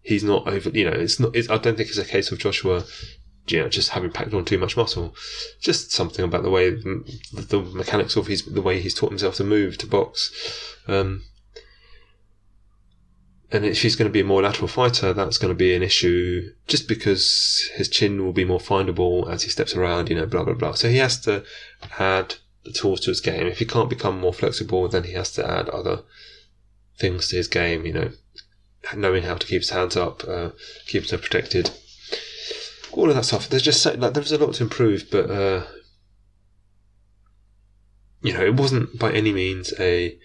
he's 0.04 0.24
not 0.24 0.48
over. 0.48 0.70
You 0.70 0.86
know, 0.86 0.92
it's 0.92 1.20
not. 1.20 1.36
It's, 1.36 1.50
I 1.50 1.58
don't 1.58 1.76
think 1.76 1.90
it's 1.90 1.98
a 1.98 2.06
case 2.06 2.32
of 2.32 2.38
Joshua, 2.38 2.84
you 3.48 3.60
know, 3.60 3.70
just 3.70 3.90
having 3.90 4.12
packed 4.12 4.34
on 4.34 4.46
too 4.46 4.60
much 4.60 4.78
muscle. 4.78 5.16
Just 5.60 5.92
something 5.92 6.24
about 6.24 6.44
the 6.44 6.50
way 6.52 6.70
the 6.70 7.70
mechanics 7.74 8.16
of 8.16 8.28
his 8.28 8.46
the 8.46 8.62
way 8.62 8.80
he's 8.80 8.94
taught 8.94 9.10
himself 9.10 9.36
to 9.36 9.44
move 9.44 9.78
to 9.80 9.88
box. 9.88 10.78
Um, 10.88 11.24
and 13.54 13.66
if 13.66 13.84
he's 13.84 13.96
going 13.96 14.10
to 14.10 14.14
be 14.14 14.22
a 14.22 14.26
more 14.26 14.42
lateral 14.42 14.68
fighter, 14.68 15.14
that's 15.14 15.38
going 15.38 15.54
to 15.54 15.58
be 15.58 15.76
an 15.76 15.84
issue 15.84 16.52
just 16.68 16.88
because 16.88 17.70
his 17.76 17.88
chin 17.88 18.26
will 18.26 18.34
be 18.34 18.44
more 18.44 18.60
findable 18.60 19.32
as 19.32 19.44
he 19.44 19.50
steps 19.50 19.76
around, 19.76 20.10
you 20.10 20.16
know, 20.16 20.26
blah, 20.26 20.44
blah, 20.44 20.56
blah. 20.56 20.74
So 20.74 20.90
he 20.90 20.98
has 20.98 21.22
to 21.22 21.44
add 22.00 22.36
the 22.64 22.72
tools 22.72 23.02
to 23.02 23.12
his 23.12 23.22
game. 23.22 23.46
If 23.46 23.60
he 23.60 23.66
can't 23.66 23.92
become 23.92 24.20
more 24.20 24.34
flexible, 24.34 24.88
then 24.88 25.04
he 25.04 25.14
has 25.14 25.32
to 25.34 25.48
add 25.48 25.70
other 25.70 26.02
things 26.98 27.28
to 27.28 27.36
his 27.36 27.48
game, 27.48 27.86
you 27.86 27.94
know, 27.94 28.12
knowing 28.96 29.22
how 29.22 29.36
to 29.36 29.46
keep 29.46 29.62
his 29.62 29.70
hands 29.70 29.96
up, 29.96 30.28
uh, 30.28 30.50
keep 30.88 31.04
himself 31.04 31.22
protected, 31.22 31.70
all 32.92 33.10
of 33.10 33.16
that 33.16 33.26
stuff. 33.26 33.48
There's 33.48 33.62
just 33.62 33.84
so, 33.84 33.94
like 33.94 34.16
there's 34.16 34.32
a 34.32 34.44
lot 34.44 34.56
to 34.56 34.64
improve, 34.64 35.10
but 35.12 35.30
uh, 35.30 35.66
you 38.24 38.34
know, 38.34 38.44
it 38.44 38.56
wasn't 38.56 38.98
by 38.98 39.12
any 39.12 39.32
means 39.32 39.74
a 39.80 40.18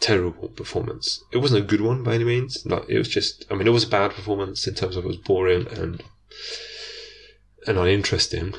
terrible 0.00 0.48
performance. 0.48 1.22
It 1.32 1.38
wasn't 1.38 1.64
a 1.64 1.66
good 1.66 1.80
one 1.80 2.02
by 2.02 2.14
any 2.14 2.24
means. 2.24 2.64
Like 2.66 2.88
it 2.88 2.98
was 2.98 3.08
just, 3.08 3.44
I 3.50 3.54
mean, 3.54 3.66
it 3.66 3.72
was 3.72 3.84
a 3.84 3.88
bad 3.88 4.12
performance 4.12 4.66
in 4.66 4.74
terms 4.74 4.96
of 4.96 5.04
it 5.04 5.08
was 5.08 5.16
boring 5.16 5.66
and 5.68 6.02
and 7.66 7.78
uninteresting, 7.78 8.54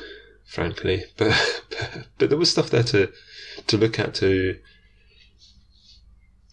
frankly. 0.46 1.04
But 1.16 1.64
but, 1.70 2.06
but 2.18 2.28
there 2.28 2.38
was 2.38 2.50
stuff 2.50 2.70
there 2.70 2.82
to 2.84 3.12
to 3.66 3.76
look 3.76 3.98
at 3.98 4.14
to 4.16 4.58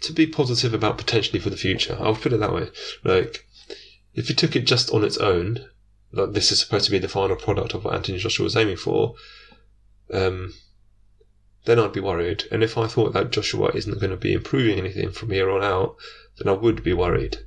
to 0.01 0.13
be 0.13 0.27
positive 0.27 0.73
about 0.73 0.97
potentially 0.97 1.39
for 1.39 1.49
the 1.49 1.57
future. 1.57 1.97
I'll 1.99 2.15
put 2.15 2.33
it 2.33 2.39
that 2.39 2.53
way. 2.53 2.69
Like, 3.03 3.47
if 4.13 4.29
you 4.29 4.35
took 4.35 4.55
it 4.55 4.67
just 4.67 4.91
on 4.91 5.03
its 5.03 5.17
own, 5.17 5.65
like 6.11 6.33
this 6.33 6.51
is 6.51 6.59
supposed 6.59 6.85
to 6.85 6.91
be 6.91 6.99
the 6.99 7.07
final 7.07 7.35
product 7.35 7.73
of 7.73 7.83
what 7.83 7.95
Anthony 7.95 8.17
Joshua 8.19 8.43
was 8.43 8.55
aiming 8.55 8.77
for, 8.77 9.15
um, 10.13 10.53
then 11.65 11.79
I'd 11.79 11.93
be 11.93 11.99
worried. 11.99 12.45
And 12.51 12.63
if 12.63 12.77
I 12.77 12.87
thought 12.87 13.13
that 13.13 13.31
Joshua 13.31 13.71
isn't 13.73 13.99
going 13.99 14.11
to 14.11 14.17
be 14.17 14.33
improving 14.33 14.79
anything 14.79 15.11
from 15.11 15.31
here 15.31 15.49
on 15.49 15.63
out, 15.63 15.95
then 16.37 16.47
I 16.47 16.53
would 16.57 16.83
be 16.83 16.93
worried. 16.93 17.39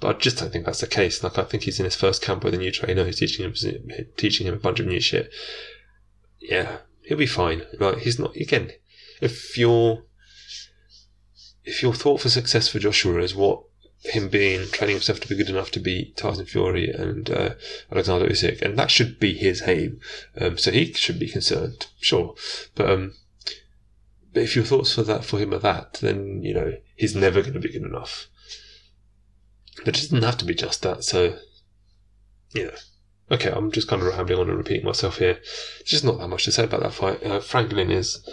But 0.00 0.16
I 0.16 0.18
just 0.18 0.38
don't 0.38 0.52
think 0.52 0.66
that's 0.66 0.80
the 0.80 0.86
case. 0.86 1.22
Like 1.22 1.38
I 1.38 1.44
think 1.44 1.62
he's 1.62 1.78
in 1.78 1.84
his 1.84 1.96
first 1.96 2.22
camp 2.22 2.44
with 2.44 2.54
a 2.54 2.58
new 2.58 2.70
trainer 2.70 3.04
who's 3.04 3.18
teaching 3.18 3.44
him 3.44 3.54
teaching 4.16 4.46
him 4.46 4.54
a 4.54 4.58
bunch 4.58 4.80
of 4.80 4.86
new 4.86 5.00
shit. 5.00 5.32
Yeah, 6.38 6.78
he'll 7.02 7.16
be 7.16 7.26
fine. 7.26 7.62
Like 7.78 7.98
he's 7.98 8.18
not 8.18 8.36
again. 8.36 8.72
If 9.20 9.56
your 9.56 10.04
if 11.64 11.82
your 11.82 11.94
thought 11.94 12.20
for 12.20 12.28
success 12.28 12.68
for 12.68 12.78
Joshua 12.78 13.20
is 13.20 13.34
what 13.34 13.62
him 14.00 14.28
being 14.28 14.68
training 14.68 14.96
himself 14.96 15.20
to 15.20 15.28
be 15.28 15.36
good 15.36 15.48
enough 15.48 15.70
to 15.72 15.80
beat 15.80 16.16
Tyson 16.16 16.44
Fury 16.46 16.90
and 16.90 17.28
uh, 17.30 17.54
Alexander 17.90 18.28
Usyk, 18.28 18.62
and 18.62 18.78
that 18.78 18.90
should 18.90 19.18
be 19.18 19.34
his 19.34 19.62
aim. 19.66 20.00
Um, 20.38 20.58
so 20.58 20.70
he 20.70 20.92
should 20.92 21.18
be 21.18 21.28
concerned, 21.28 21.86
sure. 21.98 22.34
But 22.74 22.90
um, 22.90 23.14
but 24.36 24.42
if 24.42 24.54
your 24.54 24.66
thoughts 24.66 24.92
for 24.92 25.02
that 25.02 25.24
for 25.24 25.38
him 25.38 25.54
are 25.54 25.58
that, 25.60 25.94
then 26.02 26.42
you 26.42 26.52
know 26.52 26.74
he's 26.94 27.16
never 27.16 27.40
going 27.40 27.54
to 27.54 27.58
be 27.58 27.72
good 27.72 27.84
enough. 27.84 28.26
But 29.78 29.96
it 29.96 30.02
doesn't 30.02 30.22
have 30.22 30.36
to 30.36 30.44
be 30.44 30.54
just 30.54 30.82
that. 30.82 31.04
So 31.04 31.38
yeah. 32.52 32.72
Okay, 33.30 33.50
I'm 33.50 33.72
just 33.72 33.88
kind 33.88 34.02
of 34.02 34.08
rambling 34.08 34.38
on 34.38 34.50
and 34.50 34.58
repeating 34.58 34.84
myself 34.84 35.16
here. 35.16 35.36
There's 35.36 35.84
just 35.86 36.04
not 36.04 36.18
that 36.18 36.28
much 36.28 36.44
to 36.44 36.52
say 36.52 36.64
about 36.64 36.82
that 36.82 36.92
fight. 36.92 37.24
Uh, 37.24 37.40
Franklin 37.40 37.90
is, 37.90 38.28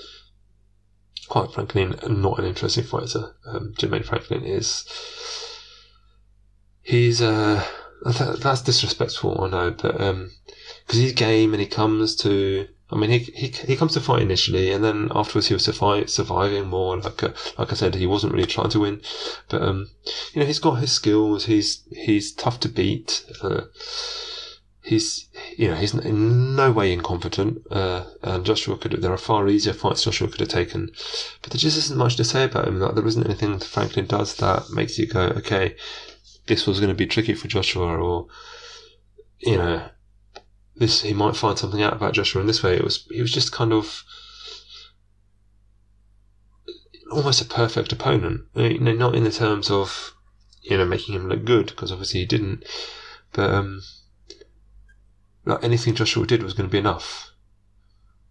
quite 1.30 1.54
frankly, 1.54 1.86
not 1.86 2.38
an 2.38 2.44
interesting 2.44 2.84
fighter. 2.84 3.38
Um, 3.46 3.74
Jermaine 3.78 4.04
Franklin 4.04 4.44
is 4.44 4.84
he's 6.82 7.22
uh 7.22 7.66
that, 8.04 8.42
that's 8.42 8.62
disrespectful. 8.62 9.42
I 9.42 9.50
know, 9.50 9.72
but 9.72 10.02
um, 10.02 10.32
because 10.86 11.00
he's 11.00 11.14
game 11.14 11.54
and 11.54 11.62
he 11.62 11.68
comes 11.68 12.18
to. 12.18 12.68
I 12.90 12.96
mean, 12.96 13.10
he, 13.10 13.20
he 13.20 13.48
he 13.48 13.76
comes 13.76 13.94
to 13.94 14.02
fight 14.02 14.22
initially, 14.22 14.72
and 14.72 14.84
then 14.84 15.10
afterwards 15.16 15.48
he 15.48 15.54
was 15.54 15.64
survive, 15.64 16.10
surviving 16.10 16.68
more. 16.68 16.98
Like 16.98 17.24
uh, 17.24 17.34
like 17.58 17.72
I 17.72 17.76
said, 17.76 17.96
he 17.96 18.06
wasn't 18.06 18.34
really 18.34 18.46
trying 18.46 18.70
to 18.70 18.82
win, 18.82 19.02
but 19.50 19.62
um, 19.62 19.90
you 20.34 20.42
know, 20.42 20.46
he's 20.46 20.60
got 20.60 20.76
his 20.76 20.92
skills. 20.92 21.46
He's 21.46 21.84
he's 21.92 22.32
tough 22.32 22.60
to 22.62 22.70
beat. 22.70 23.26
Uh, 23.42 23.62
he's 24.84 25.30
you 25.58 25.70
know 25.70 25.76
he's 25.76 25.94
in 25.94 26.56
no 26.56 26.72
way 26.72 26.92
incompetent. 26.92 27.66
Uh, 27.72 28.04
and 28.22 28.46
Joshua 28.46 28.78
could 28.78 28.92
there 29.02 29.14
are 29.14 29.18
far 29.18 29.48
easier 29.48 29.74
fights 29.74 30.04
Joshua 30.04 30.28
could 30.28 30.42
have 30.42 30.50
taken, 30.50 30.92
but 31.42 31.52
there 31.52 31.60
just 31.60 31.78
isn't 31.78 31.98
much 31.98 32.16
to 32.18 32.24
say 32.24 32.44
about 32.44 32.68
him. 32.68 32.80
Like 32.80 32.96
there 32.96 33.08
isn't 33.08 33.26
anything 33.26 33.60
Franklin 33.60 34.06
does 34.06 34.36
that 34.36 34.70
makes 34.72 35.00
you 35.00 35.08
go, 35.08 35.22
okay, 35.38 35.76
this 36.48 36.68
was 36.68 36.80
going 36.80 36.90
to 36.90 36.96
be 36.96 37.08
tricky 37.08 37.34
for 37.34 37.48
Joshua, 37.48 37.98
or 37.98 38.28
you 39.40 39.58
know, 39.58 39.90
this 40.76 41.02
he 41.02 41.14
might 41.14 41.36
find 41.36 41.58
something 41.58 41.82
out 41.82 41.94
about 41.94 42.14
Joshua 42.14 42.42
in 42.42 42.48
this 42.48 42.64
way. 42.64 42.76
It 42.76 42.84
was 42.84 43.06
he 43.10 43.22
was 43.22 43.32
just 43.32 43.52
kind 43.52 43.74
of 43.74 44.04
almost 47.12 47.42
a 47.42 47.46
perfect 47.46 47.92
opponent. 47.92 48.42
You 48.56 48.80
know, 48.80 48.94
not 48.94 49.16
in 49.16 49.24
the 49.24 49.32
terms 49.32 49.70
of 49.70 50.14
you 50.62 50.78
know 50.78 50.86
making 50.86 51.16
him 51.16 51.28
look 51.28 51.46
good 51.46 51.68
because 51.68 51.92
obviously 51.92 52.22
he 52.22 52.26
didn't, 52.26 52.64
but 53.34 53.50
um, 53.50 53.82
like 55.46 55.64
anything 55.64 55.96
Joshua 55.96 56.26
did 56.26 56.44
was 56.44 56.54
going 56.54 56.68
to 56.70 56.72
be 56.72 56.80
enough, 56.80 57.32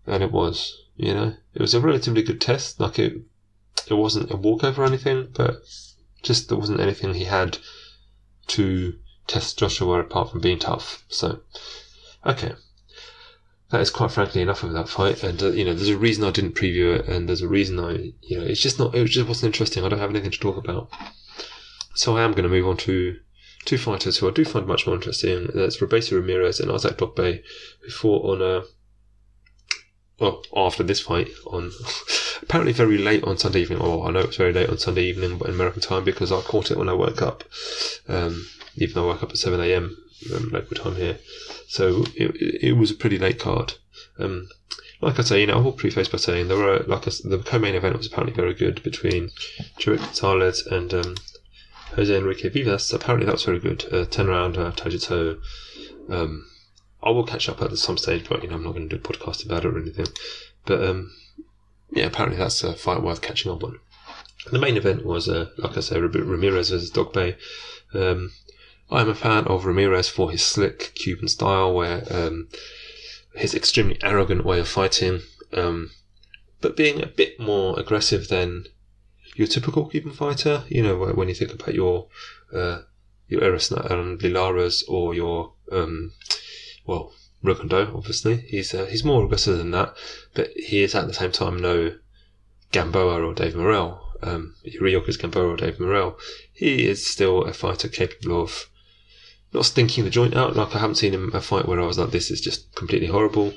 and 0.06 0.22
it 0.22 0.32
was. 0.32 0.78
You 0.96 1.14
know, 1.14 1.34
it 1.54 1.60
was 1.60 1.72
a 1.72 1.80
relatively 1.80 2.22
good 2.22 2.40
test. 2.40 2.78
Like 2.78 2.98
it, 2.98 3.22
it 3.88 3.94
wasn't 3.94 4.30
a 4.30 4.36
walkover 4.36 4.82
or 4.82 4.86
anything, 4.86 5.28
but 5.32 5.62
just 6.22 6.48
there 6.48 6.58
wasn't 6.58 6.80
anything 6.80 7.14
he 7.14 7.24
had 7.24 7.58
to 8.48 8.98
test 9.26 9.58
Joshua 9.58 10.00
apart 10.00 10.30
from 10.30 10.40
being 10.40 10.58
tough. 10.58 11.04
So, 11.08 11.40
okay. 12.24 12.54
That 13.70 13.80
is 13.80 13.90
quite 13.90 14.10
frankly 14.10 14.42
enough 14.42 14.62
of 14.62 14.72
that 14.74 14.88
fight, 14.88 15.22
and 15.22 15.42
uh, 15.42 15.50
you 15.50 15.64
know, 15.64 15.72
there's 15.72 15.88
a 15.88 15.96
reason 15.96 16.24
I 16.24 16.30
didn't 16.30 16.54
preview 16.54 16.94
it, 16.98 17.08
and 17.08 17.26
there's 17.26 17.40
a 17.40 17.48
reason 17.48 17.80
I, 17.80 18.12
you 18.20 18.38
know, 18.38 18.44
it's 18.44 18.60
just 18.60 18.78
not, 18.78 18.94
it 18.94 19.06
just 19.06 19.26
wasn't 19.26 19.54
interesting. 19.54 19.82
I 19.82 19.88
don't 19.88 19.98
have 19.98 20.10
anything 20.10 20.30
to 20.30 20.38
talk 20.38 20.58
about, 20.58 20.90
so 21.94 22.16
I 22.16 22.22
am 22.22 22.32
going 22.32 22.42
to 22.42 22.50
move 22.50 22.66
on 22.66 22.76
to 22.78 23.16
two 23.64 23.78
fighters 23.78 24.18
who 24.18 24.28
I 24.28 24.32
do 24.32 24.44
find 24.44 24.66
much 24.66 24.86
more 24.86 24.96
interesting. 24.96 25.48
That's 25.54 25.78
Robeisy 25.78 26.12
Ramirez 26.12 26.60
and 26.60 26.70
Isaac 26.70 26.98
Dogboe, 26.98 27.42
who 27.82 27.90
fought 27.90 28.24
on 28.24 28.42
a, 28.42 28.62
well, 30.18 30.42
after 30.54 30.82
this 30.82 31.00
fight 31.00 31.28
on 31.46 31.70
apparently 32.42 32.72
very 32.72 32.98
late 32.98 33.24
on 33.24 33.38
Sunday 33.38 33.60
evening. 33.60 33.78
Oh, 33.80 34.04
I 34.04 34.10
know 34.10 34.20
it's 34.20 34.36
very 34.36 34.52
late 34.52 34.68
on 34.68 34.78
Sunday 34.78 35.04
evening 35.04 35.38
but 35.38 35.48
in 35.48 35.54
American 35.54 35.80
time 35.80 36.04
because 36.04 36.32
I 36.32 36.40
caught 36.40 36.70
it 36.70 36.78
when 36.78 36.88
I 36.88 36.94
woke 36.94 37.22
up, 37.22 37.44
um, 38.08 38.46
even 38.76 38.94
though 38.94 39.10
I 39.10 39.14
woke 39.14 39.22
up 39.22 39.30
at 39.30 39.38
7 39.38 39.60
a.m. 39.60 39.96
Um, 40.34 40.50
local 40.50 40.76
time 40.76 40.96
here. 40.96 41.18
So 41.66 42.04
it, 42.14 42.62
it 42.62 42.72
was 42.72 42.90
a 42.90 42.94
pretty 42.94 43.18
late 43.18 43.40
card. 43.40 43.74
Um, 44.18 44.48
like 45.00 45.18
I 45.18 45.22
say, 45.22 45.40
you 45.40 45.46
know, 45.48 45.58
I 45.58 45.60
will 45.60 45.72
preface 45.72 46.08
by 46.08 46.18
saying 46.18 46.48
there 46.48 46.56
were 46.56 46.84
like 46.86 47.06
a, 47.06 47.10
the 47.10 47.42
co-main 47.44 47.74
event 47.74 47.96
was 47.96 48.06
apparently 48.06 48.34
very 48.34 48.54
good 48.54 48.82
between 48.82 49.30
Joet 49.78 50.00
Gonzalez 50.00 50.64
and 50.66 50.94
um, 50.94 51.16
Jose 51.96 52.16
Enrique 52.16 52.48
Vivas. 52.48 52.92
Apparently 52.92 53.26
that 53.26 53.32
was 53.32 53.44
very 53.44 53.58
good. 53.58 53.84
Uh, 53.92 54.04
ten 54.04 54.28
rounder, 54.28 54.72
toe 54.76 54.90
to 54.90 54.98
toe. 54.98 55.38
Um, 56.08 56.46
I 57.02 57.10
will 57.10 57.24
catch 57.24 57.48
up 57.48 57.60
at 57.60 57.76
some 57.78 57.98
stage, 57.98 58.28
but 58.28 58.42
you 58.42 58.48
know, 58.48 58.54
I'm 58.54 58.64
not 58.64 58.74
going 58.74 58.88
to 58.88 58.96
do 58.96 59.02
a 59.02 59.06
podcast 59.06 59.44
about 59.44 59.64
it 59.64 59.74
or 59.74 59.78
anything. 59.78 60.06
But 60.66 60.84
um, 60.84 61.12
yeah, 61.90 62.06
apparently 62.06 62.38
that's 62.38 62.62
a 62.62 62.74
fight 62.74 63.02
worth 63.02 63.22
catching 63.22 63.50
up 63.50 63.64
on. 63.64 63.80
The 64.50 64.58
main 64.58 64.76
event 64.76 65.04
was, 65.04 65.28
uh, 65.28 65.50
like 65.58 65.76
I 65.76 65.80
say, 65.80 66.00
Ramirez 66.00 66.70
versus 66.70 66.90
Dogboe. 66.90 67.36
Um, 67.94 68.32
I'm 68.92 69.08
a 69.08 69.14
fan 69.14 69.44
of 69.46 69.64
Ramirez 69.64 70.08
for 70.08 70.30
his 70.30 70.44
slick 70.44 70.92
Cuban 70.94 71.28
style, 71.28 71.72
where 71.72 72.04
um, 72.10 72.48
his 73.34 73.54
extremely 73.54 73.98
arrogant 74.02 74.44
way 74.44 74.60
of 74.60 74.68
fighting, 74.68 75.22
um, 75.54 75.90
but 76.60 76.76
being 76.76 77.02
a 77.02 77.06
bit 77.06 77.40
more 77.40 77.78
aggressive 77.80 78.28
than 78.28 78.66
your 79.34 79.46
typical 79.46 79.86
Cuban 79.86 80.12
fighter. 80.12 80.64
You 80.68 80.82
know, 80.82 80.96
when 81.14 81.28
you 81.28 81.34
think 81.34 81.54
about 81.54 81.74
your 81.74 82.08
uh, 82.52 82.82
your 83.28 83.40
Erislandy 83.40 84.30
Laras 84.30 84.82
or 84.86 85.14
your 85.14 85.54
um, 85.72 86.12
well 86.84 87.14
Rigondeaux, 87.42 87.94
obviously. 87.96 88.36
He's 88.48 88.74
uh, 88.74 88.86
he's 88.86 89.04
more 89.04 89.24
aggressive 89.24 89.58
than 89.58 89.70
that, 89.72 89.96
but 90.34 90.50
he 90.54 90.82
is 90.82 90.94
at 90.94 91.06
the 91.06 91.14
same 91.14 91.32
time 91.32 91.58
no 91.58 91.96
Gamboa 92.72 93.22
or 93.22 93.34
Dave 93.34 93.56
Morrell. 93.56 94.00
Um, 94.22 94.54
Yuriorkis 94.64 95.18
Gamboa 95.18 95.54
or 95.54 95.56
Dave 95.56 95.80
Morrell. 95.80 96.16
He 96.52 96.86
is 96.86 97.04
still 97.04 97.42
a 97.42 97.52
fighter 97.52 97.88
capable 97.88 98.42
of 98.42 98.68
not 99.52 99.66
stinking 99.66 100.04
the 100.04 100.10
joint 100.10 100.34
out. 100.34 100.56
Like 100.56 100.74
I 100.74 100.78
haven't 100.78 100.96
seen 100.96 101.14
him 101.14 101.30
a 101.34 101.40
fight 101.40 101.66
where 101.66 101.80
I 101.80 101.86
was 101.86 101.98
like, 101.98 102.10
this 102.10 102.30
is 102.30 102.40
just 102.40 102.74
completely 102.74 103.08
horrible. 103.08 103.52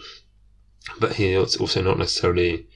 But 1.00 1.14
he's 1.14 1.58
also 1.58 1.82
not 1.82 1.98
necessarily 1.98 2.68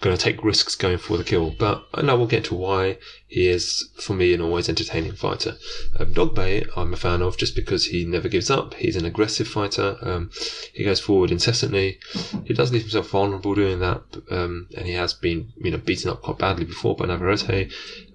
going 0.00 0.16
to 0.16 0.22
take 0.22 0.44
risks 0.44 0.76
going 0.76 0.98
for 0.98 1.16
the 1.16 1.24
kill. 1.24 1.50
But 1.50 1.84
and 1.94 2.10
I 2.10 2.14
we'll 2.14 2.26
get 2.26 2.44
to 2.46 2.54
why 2.54 2.98
he 3.26 3.48
is, 3.48 3.90
for 4.00 4.14
me, 4.14 4.32
an 4.32 4.40
always 4.40 4.68
entertaining 4.68 5.12
fighter. 5.12 5.56
Um, 5.98 6.14
Dogboe, 6.14 6.68
I'm 6.76 6.92
a 6.92 6.96
fan 6.96 7.20
of 7.20 7.36
just 7.36 7.56
because 7.56 7.86
he 7.86 8.04
never 8.04 8.28
gives 8.28 8.48
up. 8.48 8.74
He's 8.74 8.96
an 8.96 9.04
aggressive 9.04 9.48
fighter. 9.48 9.98
Um, 10.00 10.30
he 10.72 10.84
goes 10.84 11.00
forward 11.00 11.30
incessantly. 11.30 11.98
He 12.44 12.54
does 12.54 12.72
leave 12.72 12.82
himself 12.82 13.10
vulnerable 13.10 13.54
doing 13.54 13.80
that, 13.80 14.02
um, 14.30 14.68
and 14.76 14.86
he 14.86 14.92
has 14.92 15.14
been, 15.14 15.52
you 15.56 15.72
know, 15.72 15.78
beaten 15.78 16.10
up 16.10 16.22
quite 16.22 16.38
badly 16.38 16.64
before 16.64 16.94
by 16.94 17.06
Navarrete. 17.06 17.72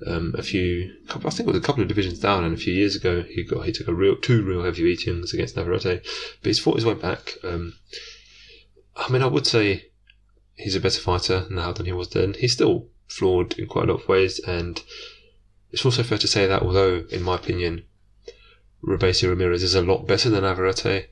Um, 0.08 0.34
a 0.38 0.44
few, 0.44 0.94
I 1.10 1.30
think 1.30 1.42
it 1.42 1.48
was 1.48 1.58
a 1.58 1.62
couple 1.62 1.82
of 1.82 1.90
divisions 1.90 2.20
down, 2.20 2.44
and 2.44 2.54
a 2.54 2.58
few 2.58 2.74
years 2.74 2.96
ago 2.96 3.24
he 3.24 3.44
got 3.44 3.66
he 3.66 3.72
took 3.72 3.88
a 3.88 3.94
real 3.94 4.16
two 4.16 4.44
real 4.44 4.64
heavy 4.64 4.84
beatings 4.84 5.34
against 5.34 5.58
Navarrete, 5.58 6.02
but 6.42 6.48
he's 6.48 6.60
fought 6.60 6.76
his 6.76 6.86
way 6.86 6.94
back. 6.94 7.34
Um, 7.44 7.74
I 8.96 9.12
mean, 9.12 9.22
I 9.22 9.28
would 9.28 9.48
say 9.48 9.90
he's 10.56 10.76
a 10.76 10.80
better 10.80 11.02
fighter 11.02 11.46
now 11.50 11.72
than 11.72 11.86
he 11.86 11.92
was 11.92 12.10
then. 12.10 12.34
He's 12.34 12.54
still 12.54 12.88
flawed 13.08 13.58
in 13.60 13.68
quite 13.68 13.90
a 13.90 13.94
lot 13.94 14.02
of 14.02 14.08
ways, 14.08 14.40
and 14.40 14.82
it's 15.72 15.86
also 15.86 16.04
fair 16.04 16.18
to 16.18 16.28
say 16.28 16.48
that 16.48 16.62
although, 16.62 17.06
in 17.12 17.24
my 17.24 17.36
opinion, 17.36 17.86
Robeisy 18.84 19.28
Ramirez 19.28 19.64
is 19.64 19.76
a 19.76 19.82
lot 19.82 20.08
better 20.08 20.30
than 20.30 20.44
Navarrete, 20.44 21.10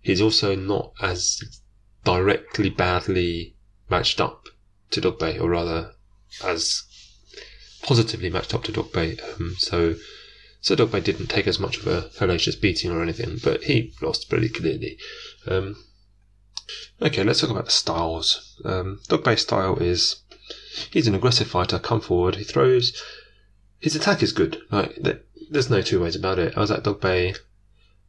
he's 0.00 0.20
also 0.20 0.54
not 0.54 0.92
as 1.00 1.60
directly 2.04 2.70
badly 2.70 3.54
matched 3.90 4.20
up 4.20 4.48
to 4.90 5.00
Dogboe, 5.00 5.40
or 5.40 5.50
rather, 5.50 5.92
as 6.44 6.84
positively 7.82 8.30
matched 8.30 8.54
up 8.54 8.64
to 8.64 8.72
Dogboe. 8.72 9.18
Um, 9.40 9.56
so, 9.58 9.96
so 10.60 10.74
Dogboe 10.74 11.02
didn't 11.02 11.26
take 11.26 11.46
as 11.46 11.58
much 11.58 11.78
of 11.78 11.86
a 11.86 12.10
hellacious 12.18 12.60
beating 12.60 12.90
or 12.90 13.02
anything, 13.02 13.38
but 13.42 13.64
he 13.64 13.94
lost 14.00 14.30
pretty 14.30 14.48
clearly. 14.48 14.98
Um, 15.46 15.76
Okay, 17.00 17.24
let's 17.24 17.40
talk 17.40 17.50
about 17.50 17.66
the 17.66 17.70
styles. 17.70 18.60
Um, 18.64 19.00
Dogboe's 19.08 19.42
style 19.42 19.78
is 19.78 20.16
he's 20.90 21.06
an 21.06 21.14
aggressive 21.14 21.48
fighter, 21.48 21.78
come 21.78 22.00
forward, 22.00 22.36
he 22.36 22.44
throws. 22.44 23.00
His 23.80 23.94
attack 23.94 24.22
is 24.22 24.32
good. 24.32 24.60
Like 24.70 24.98
there's 25.50 25.70
no 25.70 25.82
two 25.82 26.02
ways 26.02 26.16
about 26.16 26.38
it. 26.38 26.56
I 26.56 26.60
was 26.60 26.70
at 26.70 26.84
Dogboe, 26.84 27.36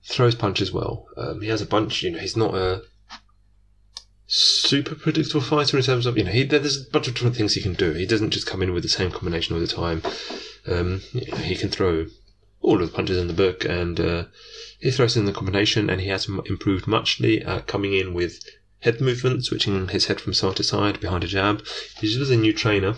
throws 0.03 0.35
punches 0.35 0.71
well. 0.71 1.07
Um, 1.17 1.41
he 1.41 1.47
has 1.49 1.61
a 1.61 1.65
bunch. 1.65 2.03
You 2.03 2.11
know, 2.11 2.19
he's 2.19 2.37
not 2.37 2.55
a 2.55 2.83
super 4.31 4.93
predictable 4.93 5.41
fighter 5.41 5.75
in 5.75 5.83
terms 5.83 6.05
of 6.05 6.15
you 6.17 6.23
know 6.23 6.31
he, 6.31 6.43
there's 6.43 6.87
a 6.87 6.91
bunch 6.91 7.07
of 7.07 7.15
different 7.15 7.35
things 7.35 7.53
he 7.53 7.61
can 7.61 7.73
do. 7.73 7.93
He 7.93 8.05
doesn't 8.05 8.31
just 8.31 8.47
come 8.47 8.61
in 8.61 8.73
with 8.73 8.83
the 8.83 8.89
same 8.89 9.11
combination 9.11 9.55
all 9.55 9.61
the 9.61 9.67
time. 9.67 10.01
Um, 10.67 11.01
he 11.11 11.55
can 11.55 11.69
throw 11.69 12.07
all 12.61 12.81
of 12.81 12.89
the 12.89 12.95
punches 12.95 13.17
in 13.17 13.27
the 13.27 13.33
book, 13.33 13.65
and 13.65 13.99
uh, 13.99 14.23
he 14.79 14.91
throws 14.91 15.17
in 15.17 15.25
the 15.25 15.33
combination, 15.33 15.89
and 15.89 16.01
he 16.01 16.07
has 16.07 16.27
improved 16.27 16.87
muchly 16.87 17.41
at 17.41 17.67
coming 17.67 17.93
in 17.93 18.13
with 18.13 18.43
head 18.79 19.01
movement, 19.01 19.45
switching 19.45 19.87
his 19.89 20.05
head 20.05 20.21
from 20.21 20.33
side 20.33 20.55
to 20.57 20.63
side 20.63 20.99
behind 20.99 21.23
a 21.23 21.27
jab. 21.27 21.65
He's 21.99 22.15
just 22.15 22.31
a 22.31 22.37
new 22.37 22.53
trainer. 22.53 22.95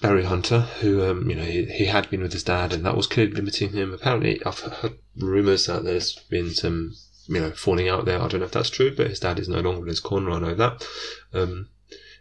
Barry 0.00 0.24
Hunter, 0.24 0.60
who 0.80 1.04
um, 1.04 1.28
you 1.28 1.34
know 1.34 1.42
he, 1.42 1.64
he 1.64 1.86
had 1.86 2.08
been 2.08 2.22
with 2.22 2.32
his 2.32 2.44
dad, 2.44 2.72
and 2.72 2.84
that 2.86 2.96
was 2.96 3.06
clearly 3.06 3.32
limiting 3.32 3.70
him. 3.70 3.92
Apparently, 3.92 4.40
I've 4.46 4.60
heard 4.60 4.98
rumours 5.16 5.66
that 5.66 5.84
there's 5.84 6.14
been 6.30 6.50
some 6.50 6.94
you 7.26 7.40
know 7.40 7.50
falling 7.50 7.88
out 7.88 8.04
there. 8.04 8.20
I 8.20 8.28
don't 8.28 8.40
know 8.40 8.46
if 8.46 8.52
that's 8.52 8.70
true, 8.70 8.94
but 8.94 9.08
his 9.08 9.20
dad 9.20 9.38
is 9.38 9.48
no 9.48 9.60
longer 9.60 9.82
in 9.82 9.88
his 9.88 10.00
corner. 10.00 10.30
I 10.30 10.38
know 10.38 10.54
that. 10.54 10.86
Um, 11.34 11.68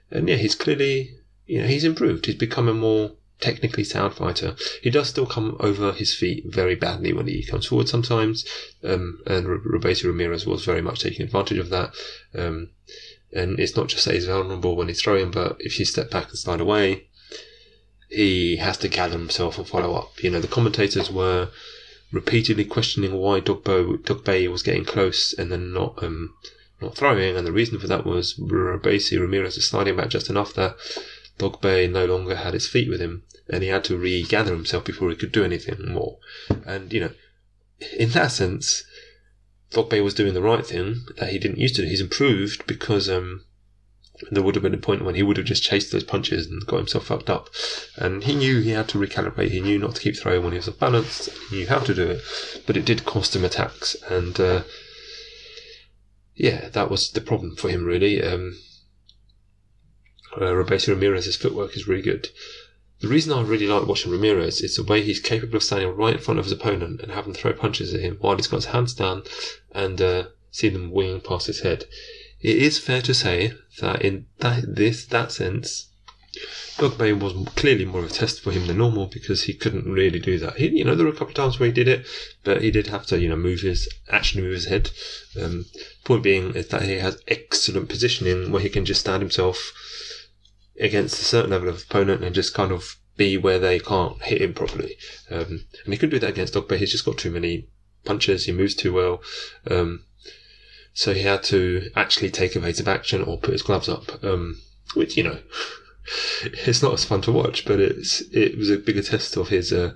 and 0.09 0.27
yeah, 0.27 0.37
he's 0.37 0.55
clearly 0.55 1.19
you 1.45 1.61
know 1.61 1.67
he's 1.67 1.83
improved. 1.83 2.25
He's 2.25 2.35
become 2.35 2.67
a 2.67 2.73
more 2.73 3.11
technically 3.39 3.83
sound 3.83 4.13
fighter. 4.13 4.55
He 4.81 4.89
does 4.89 5.09
still 5.09 5.25
come 5.25 5.57
over 5.59 5.91
his 5.91 6.13
feet 6.13 6.45
very 6.47 6.75
badly 6.75 7.13
when 7.13 7.27
he 7.27 7.43
comes 7.43 7.67
forward 7.67 7.89
sometimes, 7.89 8.45
um, 8.83 9.19
and 9.25 9.45
Robeisy 9.45 10.05
Ramirez 10.05 10.45
was 10.45 10.65
very 10.65 10.81
much 10.81 11.01
taking 11.01 11.23
advantage 11.23 11.57
of 11.57 11.69
that. 11.69 11.93
Um, 12.35 12.69
and 13.33 13.59
it's 13.59 13.75
not 13.75 13.87
just 13.87 14.05
that 14.05 14.15
he's 14.15 14.25
vulnerable 14.25 14.75
when 14.75 14.87
he's 14.87 15.01
throwing, 15.01 15.31
but 15.31 15.57
if 15.59 15.77
you 15.79 15.85
step 15.85 16.09
back 16.09 16.29
and 16.29 16.37
slide 16.37 16.61
away, 16.61 17.07
he 18.09 18.55
has 18.57 18.77
to 18.77 18.87
gather 18.87 19.17
himself 19.17 19.57
and 19.57 19.67
follow 19.67 19.93
up. 19.95 20.23
You 20.23 20.29
know, 20.29 20.39
the 20.39 20.47
commentators 20.47 21.11
were 21.11 21.49
repeatedly 22.11 22.63
questioning 22.63 23.13
why 23.13 23.41
Dogbo, 23.41 23.97
Dogboe 23.97 24.49
was 24.49 24.63
getting 24.63 24.85
close 24.85 25.33
and 25.33 25.51
then 25.51 25.73
not 25.73 26.01
um, 26.01 26.33
not 26.81 26.95
throwing, 26.95 27.35
and 27.35 27.45
the 27.45 27.51
reason 27.51 27.79
for 27.79 27.87
that 27.87 28.05
was 28.05 28.35
Robeisy 28.35 29.19
Ramirez 29.19 29.57
is 29.57 29.67
sliding 29.67 29.97
back 29.97 30.09
just 30.09 30.29
enough 30.29 30.53
that 30.53 30.75
Dogboe 31.37 31.87
no 31.87 32.05
longer 32.05 32.35
had 32.35 32.53
his 32.53 32.67
feet 32.67 32.89
with 32.89 32.99
him, 32.99 33.23
and 33.49 33.63
he 33.63 33.69
had 33.69 33.83
to 33.85 33.97
regather 33.97 34.53
himself 34.53 34.85
before 34.85 35.09
he 35.09 35.15
could 35.15 35.31
do 35.31 35.43
anything 35.43 35.91
more. 35.91 36.17
And 36.65 36.91
you 36.91 36.99
know, 36.99 37.11
in 37.97 38.09
that 38.09 38.31
sense, 38.31 38.83
Dogboe 39.71 40.03
was 40.03 40.13
doing 40.13 40.33
the 40.33 40.41
right 40.41 40.65
thing 40.65 41.05
that 41.17 41.29
he 41.29 41.39
didn't 41.39 41.59
used 41.59 41.75
to 41.75 41.83
do. 41.83 41.87
He's 41.87 42.01
improved 42.01 42.65
because 42.67 43.09
um, 43.09 43.43
there 44.31 44.43
would 44.43 44.55
have 44.55 44.63
been 44.63 44.73
a 44.73 44.77
point 44.77 45.03
when 45.03 45.15
he 45.15 45.23
would 45.23 45.37
have 45.37 45.45
just 45.45 45.63
chased 45.63 45.91
those 45.91 46.03
punches 46.03 46.47
and 46.47 46.65
got 46.65 46.77
himself 46.77 47.05
fucked 47.05 47.29
up. 47.29 47.49
And 47.95 48.23
he 48.23 48.35
knew 48.35 48.61
he 48.61 48.71
had 48.71 48.87
to 48.89 48.97
recalibrate. 48.97 49.51
He 49.51 49.61
knew 49.61 49.77
not 49.77 49.95
to 49.95 50.01
keep 50.01 50.17
throwing 50.17 50.43
when 50.43 50.53
he 50.53 50.57
was 50.57 50.67
off 50.67 50.79
balance. 50.79 51.29
He 51.49 51.57
knew 51.57 51.67
how 51.67 51.79
to 51.79 51.93
do 51.93 52.07
it, 52.11 52.63
but 52.65 52.77
it 52.77 52.85
did 52.85 53.05
cost 53.05 53.35
him 53.35 53.45
attacks. 53.45 53.95
And 54.09 54.39
uh, 54.39 54.63
yeah, 56.35 56.69
that 56.69 56.89
was 56.89 57.11
the 57.11 57.21
problem 57.21 57.55
for 57.55 57.69
him 57.69 57.85
really. 57.85 58.23
Um, 58.23 58.57
uh, 60.37 60.53
Robeisy 60.53 60.89
Ramirez's 60.89 61.35
footwork 61.35 61.75
is 61.75 61.87
really 61.87 62.01
good. 62.01 62.29
The 62.99 63.07
reason 63.07 63.31
I 63.31 63.41
really 63.41 63.67
like 63.67 63.85
watching 63.85 64.11
Ramirez 64.11 64.59
is 64.61 64.75
the 64.75 64.83
way 64.83 65.03
he's 65.03 65.19
capable 65.19 65.57
of 65.57 65.63
standing 65.63 65.95
right 65.95 66.15
in 66.15 66.19
front 66.19 66.39
of 66.39 66.45
his 66.45 66.51
opponent 66.51 67.01
and 67.01 67.11
having 67.11 67.33
throw 67.33 67.53
punches 67.53 67.93
at 67.93 67.99
him 67.99 68.17
while 68.21 68.35
he's 68.35 68.47
got 68.47 68.57
his 68.57 68.65
hands 68.65 68.93
down 68.95 69.23
and 69.71 70.01
uh, 70.01 70.27
see 70.49 70.69
them 70.69 70.89
winging 70.89 71.21
past 71.21 71.45
his 71.45 71.61
head. 71.61 71.85
It 72.41 72.57
is 72.57 72.79
fair 72.79 73.01
to 73.03 73.13
say 73.13 73.53
that 73.81 74.01
in 74.01 74.25
that 74.39 74.75
this 74.75 75.05
that 75.05 75.31
sense, 75.31 75.89
Dogboe 76.77 77.19
was 77.19 77.33
clearly 77.55 77.85
more 77.85 78.03
of 78.03 78.09
a 78.09 78.13
test 78.13 78.41
for 78.41 78.51
him 78.51 78.67
than 78.67 78.77
normal 78.77 79.07
because 79.07 79.43
he 79.43 79.53
couldn't 79.53 79.91
really 79.91 80.19
do 80.19 80.37
that. 80.39 80.57
He, 80.57 80.67
you 80.67 80.83
know, 80.83 80.95
there 80.95 81.05
were 81.05 81.11
a 81.11 81.15
couple 81.15 81.29
of 81.29 81.35
times 81.35 81.59
where 81.59 81.67
he 81.67 81.73
did 81.73 81.87
it, 81.87 82.05
but 82.43 82.61
he 82.61 82.71
did 82.71 82.87
have 82.87 83.05
to, 83.07 83.19
you 83.19 83.29
know, 83.29 83.35
move 83.35 83.61
his 83.61 83.87
actually 84.09 84.43
move 84.43 84.53
his 84.53 84.65
head. 84.65 84.91
Um, 85.39 85.65
point 86.03 86.23
being 86.23 86.55
is 86.55 86.67
that 86.69 86.83
he 86.83 86.93
has 86.93 87.21
excellent 87.27 87.89
positioning 87.89 88.51
where 88.51 88.61
he 88.61 88.69
can 88.69 88.85
just 88.85 89.01
stand 89.01 89.21
himself 89.21 89.71
against 90.79 91.21
a 91.21 91.25
certain 91.25 91.51
level 91.51 91.69
of 91.69 91.83
opponent 91.83 92.23
and 92.23 92.35
just 92.35 92.53
kind 92.53 92.71
of 92.71 92.97
be 93.15 93.37
where 93.37 93.59
they 93.59 93.79
can't 93.79 94.21
hit 94.23 94.41
him 94.41 94.53
properly. 94.53 94.95
Um, 95.31 95.65
and 95.83 95.93
he 95.93 95.97
couldn't 95.97 96.11
do 96.11 96.19
that 96.19 96.29
against 96.29 96.53
Dogboe. 96.53 96.77
He's 96.77 96.91
just 96.91 97.05
got 97.05 97.17
too 97.17 97.31
many 97.31 97.67
punches. 98.05 98.45
He 98.45 98.51
moves 98.51 98.75
too 98.75 98.93
well. 98.93 99.21
Um, 99.69 100.03
so 100.93 101.13
he 101.13 101.21
had 101.21 101.43
to 101.43 101.89
actually 101.95 102.31
take 102.31 102.55
evasive 102.55 102.87
action 102.87 103.23
or 103.23 103.37
put 103.37 103.53
his 103.53 103.61
gloves 103.63 103.89
up, 103.89 104.23
um, 104.23 104.59
which, 104.93 105.17
you 105.17 105.23
know, 105.23 105.39
it's 106.43 106.81
not 106.81 106.93
as 106.93 107.05
fun 107.05 107.21
to 107.21 107.31
watch, 107.31 107.65
but 107.65 107.79
it's, 107.79 108.21
it 108.31 108.57
was 108.57 108.69
a 108.69 108.77
bigger 108.77 109.01
test 109.03 109.37
of 109.37 109.49
his, 109.49 109.73
uh, 109.73 109.93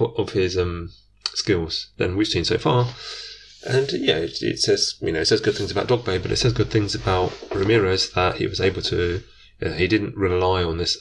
of 0.00 0.32
his, 0.32 0.56
um, 0.58 0.90
skills 1.34 1.88
than 1.96 2.16
we've 2.16 2.26
seen 2.26 2.44
so 2.44 2.58
far. 2.58 2.88
And 3.66 3.90
yeah, 3.92 4.16
it, 4.16 4.42
it, 4.42 4.58
says 4.58 4.96
you 5.00 5.12
know 5.12 5.20
it 5.20 5.26
says 5.26 5.40
good 5.40 5.54
things 5.54 5.70
about 5.70 5.86
Dogboe, 5.86 6.20
but 6.20 6.32
it 6.32 6.36
says 6.36 6.52
good 6.52 6.70
things 6.70 6.94
about 6.94 7.32
Ramirez 7.54 8.10
that 8.10 8.36
he 8.36 8.46
was 8.46 8.60
able 8.60 8.82
to. 8.82 9.22
he 9.76 9.86
didn't 9.86 10.16
rely 10.16 10.64
on 10.64 10.78
this 10.78 10.98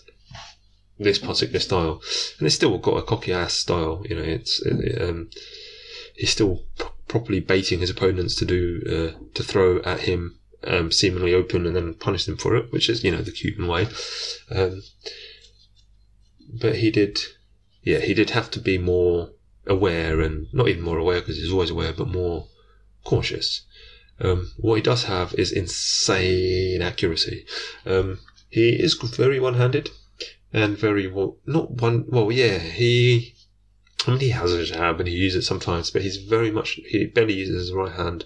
this 0.99 1.17
particular 1.17 1.59
style, 1.59 2.01
and 2.37 2.45
it's 2.45 2.55
still 2.55 2.77
got 2.77 2.97
a 2.97 3.01
cocky 3.01 3.33
ass 3.33 3.53
style. 3.53 4.03
You 4.07 4.15
know, 4.15 4.21
it's 4.21 4.61
it, 4.61 5.01
um, 5.01 5.29
he's 6.15 6.29
still 6.29 6.63
properly 7.07 7.39
baiting 7.39 7.79
his 7.79 7.89
opponents 7.89 8.35
to 8.35 8.45
do 8.45 8.81
uh, 8.87 9.19
to 9.33 9.43
throw 9.43 9.81
at 9.81 10.01
him 10.01 10.39
um, 10.65 10.91
seemingly 10.91 11.33
open 11.33 11.65
and 11.65 11.75
then 11.75 11.93
punish 11.95 12.25
them 12.25 12.37
for 12.37 12.55
it, 12.55 12.71
which 12.71 12.89
is 12.89 13.03
you 13.03 13.11
know 13.11 13.21
the 13.21 13.31
Cuban 13.31 13.67
way. 13.67 13.87
Um, 14.49 14.81
but 16.53 16.77
he 16.77 16.91
did, 16.91 17.19
yeah, 17.83 17.99
he 17.99 18.13
did 18.13 18.31
have 18.31 18.51
to 18.51 18.59
be 18.59 18.77
more 18.77 19.31
aware 19.67 20.21
and 20.21 20.47
not 20.53 20.67
even 20.67 20.83
more 20.83 20.97
aware 20.97 21.19
because 21.19 21.37
he's 21.37 21.51
always 21.51 21.69
aware, 21.69 21.93
but 21.93 22.07
more 22.07 22.47
cautious. 23.03 23.61
Um, 24.19 24.51
what 24.57 24.75
he 24.75 24.81
does 24.81 25.05
have 25.05 25.33
is 25.33 25.51
insane 25.51 26.81
accuracy. 26.81 27.45
Um, 27.85 28.19
he 28.49 28.69
is 28.71 28.93
very 28.93 29.39
one-handed 29.39 29.89
and 30.53 30.77
very 30.77 31.07
well, 31.07 31.37
not 31.45 31.71
one. 31.71 32.05
Well, 32.07 32.31
yeah, 32.31 32.59
he. 32.59 33.33
I 34.05 34.11
mean, 34.11 34.19
he 34.19 34.29
has 34.29 34.53
a 34.53 34.65
jab 34.65 34.99
and 34.99 35.07
he 35.07 35.15
uses 35.15 35.43
it 35.43 35.47
sometimes, 35.47 35.91
but 35.91 36.01
he's 36.01 36.17
very 36.17 36.51
much 36.51 36.79
he 36.87 37.05
barely 37.05 37.35
uses 37.35 37.67
his 37.67 37.73
right 37.73 37.91
hand. 37.91 38.25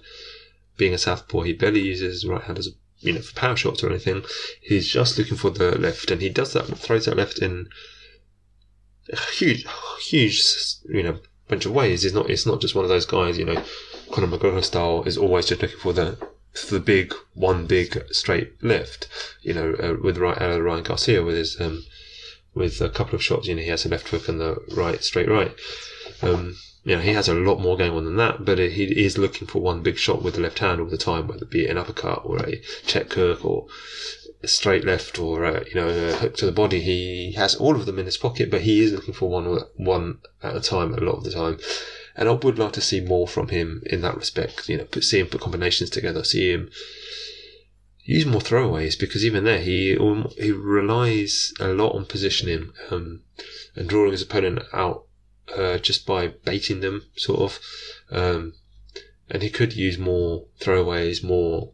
Being 0.78 0.94
a 0.94 0.98
southpaw, 0.98 1.42
he 1.42 1.54
barely 1.54 1.82
uses 1.82 2.24
his 2.24 2.30
right 2.30 2.44
hand 2.44 2.58
as 2.58 2.68
a 2.68 2.72
you 3.00 3.14
know 3.14 3.22
for 3.22 3.36
power 3.36 3.56
shots 3.56 3.84
or 3.84 3.90
anything. 3.90 4.24
He's 4.62 4.88
just 4.88 5.18
looking 5.18 5.38
for 5.38 5.50
the 5.50 5.78
left, 5.78 6.12
and 6.12 6.22
he 6.22 6.30
does 6.30 6.54
that 6.54 6.66
throws 6.78 7.06
that 7.06 7.18
left 7.18 7.40
in 7.40 7.70
huge, 9.34 9.66
huge 10.02 10.44
you 10.90 11.04
know 11.04 11.20
bunch 11.48 11.66
of 11.66 11.74
ways. 11.74 12.04
It's 12.06 12.16
not 12.16 12.30
it's 12.30 12.46
not 12.46 12.62
just 12.62 12.76
one 12.76 12.86
of 12.86 12.90
those 12.90 13.06
guys 13.06 13.38
you 13.38 13.46
know 13.46 13.64
Conor 14.12 14.28
McGregor 14.28 14.64
style 14.64 15.04
is 15.04 15.18
always 15.18 15.48
just 15.48 15.62
looking 15.62 15.80
for 15.80 15.94
the 15.94 16.18
for 16.54 16.76
the 16.76 16.80
big 16.80 17.14
one 17.34 17.66
big 17.66 18.04
straight 18.12 18.64
left. 18.64 19.08
You 19.42 19.54
know, 19.54 19.74
uh, 19.74 19.96
with 20.02 20.18
right 20.18 20.42
out 20.42 20.52
uh, 20.54 20.62
Ryan 20.62 20.84
Garcia 20.84 21.24
with 21.24 21.36
his 21.36 21.60
um, 21.60 21.86
with 22.54 22.82
a 22.82 22.90
couple 22.90 23.16
of 23.16 23.24
shots. 23.24 23.48
You 23.48 23.56
know, 23.56 23.62
he 23.62 23.70
has 23.70 23.86
a 23.86 23.90
left 23.90 24.10
hook 24.10 24.28
and 24.28 24.40
the 24.40 24.64
right 24.76 25.04
straight 25.04 25.30
right. 25.30 25.54
Um, 26.22 26.56
you 26.84 26.96
know, 26.96 27.02
he 27.02 27.14
has 27.14 27.28
a 27.28 27.34
lot 27.34 27.60
more 27.60 27.78
going 27.78 27.92
on 27.92 28.06
than 28.06 28.16
that, 28.18 28.46
but 28.46 28.60
he 28.60 29.04
is 29.04 29.18
looking 29.18 29.48
for 29.48 29.60
one 29.60 29.82
big 29.82 29.98
shot 29.98 30.22
with 30.22 30.36
the 30.36 30.42
left 30.42 30.60
hand 30.60 30.80
all 30.80 30.88
the 30.88 30.98
time, 30.98 31.28
whether 31.28 31.44
it 31.44 31.50
be 31.50 31.66
an 31.66 31.80
uppercut 31.80 32.22
or 32.24 32.38
a 32.38 32.62
check 32.86 33.12
hook 33.14 33.44
or 33.44 33.66
a 34.46 34.48
straight 34.48 34.86
left 34.86 35.20
or 35.20 35.44
a, 35.44 35.68
you 35.68 35.76
know 35.76 35.90
a 35.90 36.16
hook 36.16 36.36
to 36.38 36.46
the 36.46 36.52
body. 36.52 36.80
He 36.80 37.34
has 37.34 37.56
all 37.56 37.76
of 37.76 37.86
them 37.86 38.00
in 38.00 38.06
his 38.06 38.18
pocket, 38.18 38.50
but 38.50 38.62
he 38.62 38.82
is 38.82 38.94
looking 38.94 39.14
for 39.14 39.30
one 39.30 39.60
one 39.76 40.20
at 40.42 40.56
a 40.56 40.62
time 40.62 40.94
a 40.94 40.98
lot 40.98 41.18
of 41.18 41.24
the 41.24 41.32
time. 41.32 41.60
And 42.16 42.30
I 42.30 42.32
would 42.32 42.58
like 42.58 42.72
to 42.74 42.82
see 42.82 43.02
more 43.02 43.28
from 43.28 43.50
him 43.50 43.84
in 43.86 44.02
that 44.02 44.16
respect. 44.16 44.70
You 44.70 44.78
know, 44.78 44.86
put, 44.86 45.04
see 45.04 45.20
him 45.20 45.28
put 45.28 45.42
combinations 45.42 45.90
together, 45.90 46.24
see 46.24 46.52
him 46.52 46.70
use 48.04 48.26
more 48.26 48.40
throwaways 48.40 48.98
because 48.98 49.26
even 49.26 49.44
there 49.44 49.60
he 49.60 49.98
he 50.38 50.52
relies 50.52 51.54
a 51.60 51.70
lot 51.70 51.96
on 51.96 52.06
positioning 52.06 52.72
um, 52.92 53.22
and 53.76 53.90
drawing 53.90 54.12
his 54.12 54.22
opponent 54.22 54.60
out 54.72 55.06
uh, 55.56 55.78
just 55.80 56.06
by 56.06 56.28
baiting 56.28 56.80
them, 56.80 57.04
sort 57.16 57.40
of. 57.42 57.60
Um, 58.12 58.54
and 59.30 59.42
he 59.42 59.50
could 59.50 59.74
use 59.74 59.98
more 59.98 60.46
throwaways, 60.60 61.24
more 61.24 61.72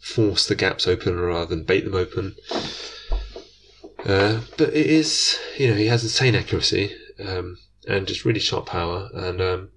force 0.00 0.46
the 0.46 0.54
gaps 0.54 0.86
open 0.86 1.18
rather 1.18 1.46
than 1.46 1.64
bait 1.64 1.84
them 1.84 1.94
open. 1.94 2.34
Uh, 4.04 4.40
but 4.56 4.68
it 4.68 4.86
is, 4.86 5.38
you 5.58 5.68
know, 5.68 5.74
he 5.74 5.86
has 5.86 6.02
insane 6.02 6.34
accuracy. 6.34 6.94
Um, 7.18 7.58
and 7.88 8.06
just 8.06 8.24
really 8.24 8.38
sharp 8.38 8.66
power. 8.66 9.08
And 9.14 9.40
um, 9.40 9.70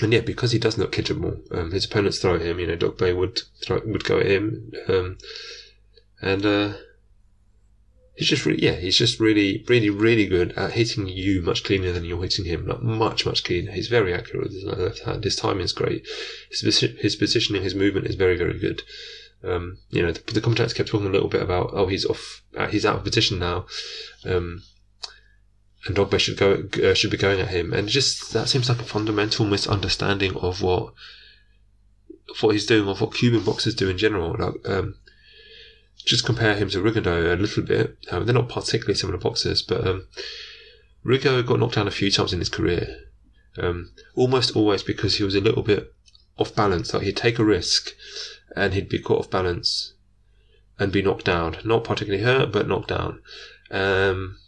and 0.00 0.12
yeah, 0.12 0.20
because 0.20 0.52
he 0.52 0.58
does 0.58 0.78
look 0.78 0.92
kidgeable, 0.92 1.40
um, 1.52 1.72
his 1.72 1.84
opponents 1.84 2.18
throw 2.18 2.36
at 2.36 2.42
him. 2.42 2.60
You 2.60 2.68
know, 2.68 2.76
Dogboe 2.76 3.16
would 3.16 3.40
throw, 3.62 3.82
would 3.84 4.04
go 4.04 4.20
at 4.20 4.26
him, 4.26 4.72
um, 4.88 5.18
and 6.22 6.46
uh, 6.46 6.72
he's 8.18 8.28
just 8.28 8.44
really 8.44 8.62
yeah, 8.62 8.72
he's 8.72 8.98
just 8.98 9.20
really 9.20 9.64
really 9.68 9.88
really 9.88 10.26
good 10.26 10.52
at 10.52 10.72
hitting 10.72 11.06
you 11.06 11.40
much 11.40 11.62
cleaner 11.62 11.92
than 11.92 12.04
you're 12.04 12.20
hitting 12.20 12.44
him. 12.44 12.66
Like 12.66 12.82
much 12.82 13.24
much 13.24 13.44
cleaner. 13.44 13.70
He's 13.72 13.88
very 13.88 14.12
accurate 14.12 14.44
with 14.44 14.52
his 14.52 14.64
left 14.64 15.04
hand. 15.04 15.24
His 15.24 15.36
timing 15.36 15.64
is 15.64 15.72
great. 15.72 16.06
His 16.50 16.80
his 16.80 17.16
positioning, 17.16 17.62
his 17.62 17.76
movement 17.76 18.08
is 18.08 18.16
very 18.16 18.36
very 18.36 18.58
good. 18.58 18.82
Um, 19.44 19.78
you 19.90 20.02
know, 20.02 20.10
the, 20.10 20.32
the 20.32 20.40
commentators 20.40 20.74
kept 20.74 20.88
talking 20.88 21.06
a 21.06 21.12
little 21.12 21.28
bit 21.28 21.40
about, 21.40 21.70
oh, 21.72 21.86
he's 21.86 22.04
off, 22.04 22.42
uh, 22.56 22.66
he's 22.66 22.84
out 22.84 22.96
of 22.96 23.04
position 23.04 23.38
now. 23.38 23.66
Um, 24.24 24.62
and 25.86 25.94
Dogboe 25.94 26.18
should 26.18 26.36
go 26.36 26.64
uh, 26.82 26.94
should 26.94 27.12
be 27.12 27.16
going 27.16 27.38
at 27.40 27.48
him, 27.48 27.72
and 27.72 27.88
just 27.88 28.32
that 28.32 28.48
seems 28.48 28.68
like 28.68 28.80
a 28.80 28.84
fundamental 28.84 29.46
misunderstanding 29.46 30.34
of 30.36 30.60
what 30.60 30.92
what 32.40 32.50
he's 32.50 32.66
doing, 32.66 32.88
of 32.88 33.00
what 33.00 33.14
Cuban 33.14 33.44
boxers 33.44 33.76
do 33.76 33.88
in 33.88 33.96
general. 33.96 34.34
Like, 34.36 34.68
um, 34.68 34.96
just 36.08 36.24
compare 36.24 36.56
him 36.56 36.70
to 36.70 36.78
Rigondeaux 36.78 37.32
a 37.32 37.36
little 37.36 37.62
bit. 37.62 37.98
Um, 38.10 38.24
they're 38.24 38.34
not 38.34 38.48
particularly 38.48 38.94
similar 38.94 39.18
boxers, 39.18 39.62
but 39.62 39.86
um, 39.86 40.06
Rigo 41.04 41.44
got 41.44 41.60
knocked 41.60 41.74
down 41.74 41.86
a 41.86 41.92
few 41.92 42.10
times 42.10 42.32
in 42.32 42.38
his 42.38 42.48
career, 42.48 42.96
um, 43.58 43.92
almost 44.14 44.56
always 44.56 44.82
because 44.82 45.16
he 45.16 45.24
was 45.24 45.34
a 45.34 45.40
little 45.40 45.62
bit 45.62 45.92
off 46.38 46.54
balance. 46.54 46.94
Like 46.94 47.02
he'd 47.02 47.16
take 47.16 47.38
a 47.38 47.44
risk, 47.44 47.90
and 48.56 48.72
he'd 48.72 48.88
be 48.88 48.98
caught 48.98 49.18
off 49.18 49.30
balance, 49.30 49.92
and 50.78 50.90
be 50.90 51.02
knocked 51.02 51.26
down. 51.26 51.58
Not 51.62 51.84
particularly 51.84 52.24
hurt, 52.24 52.52
but 52.52 52.66
knocked 52.66 52.88
down. 52.88 53.20
Um, 53.70 54.38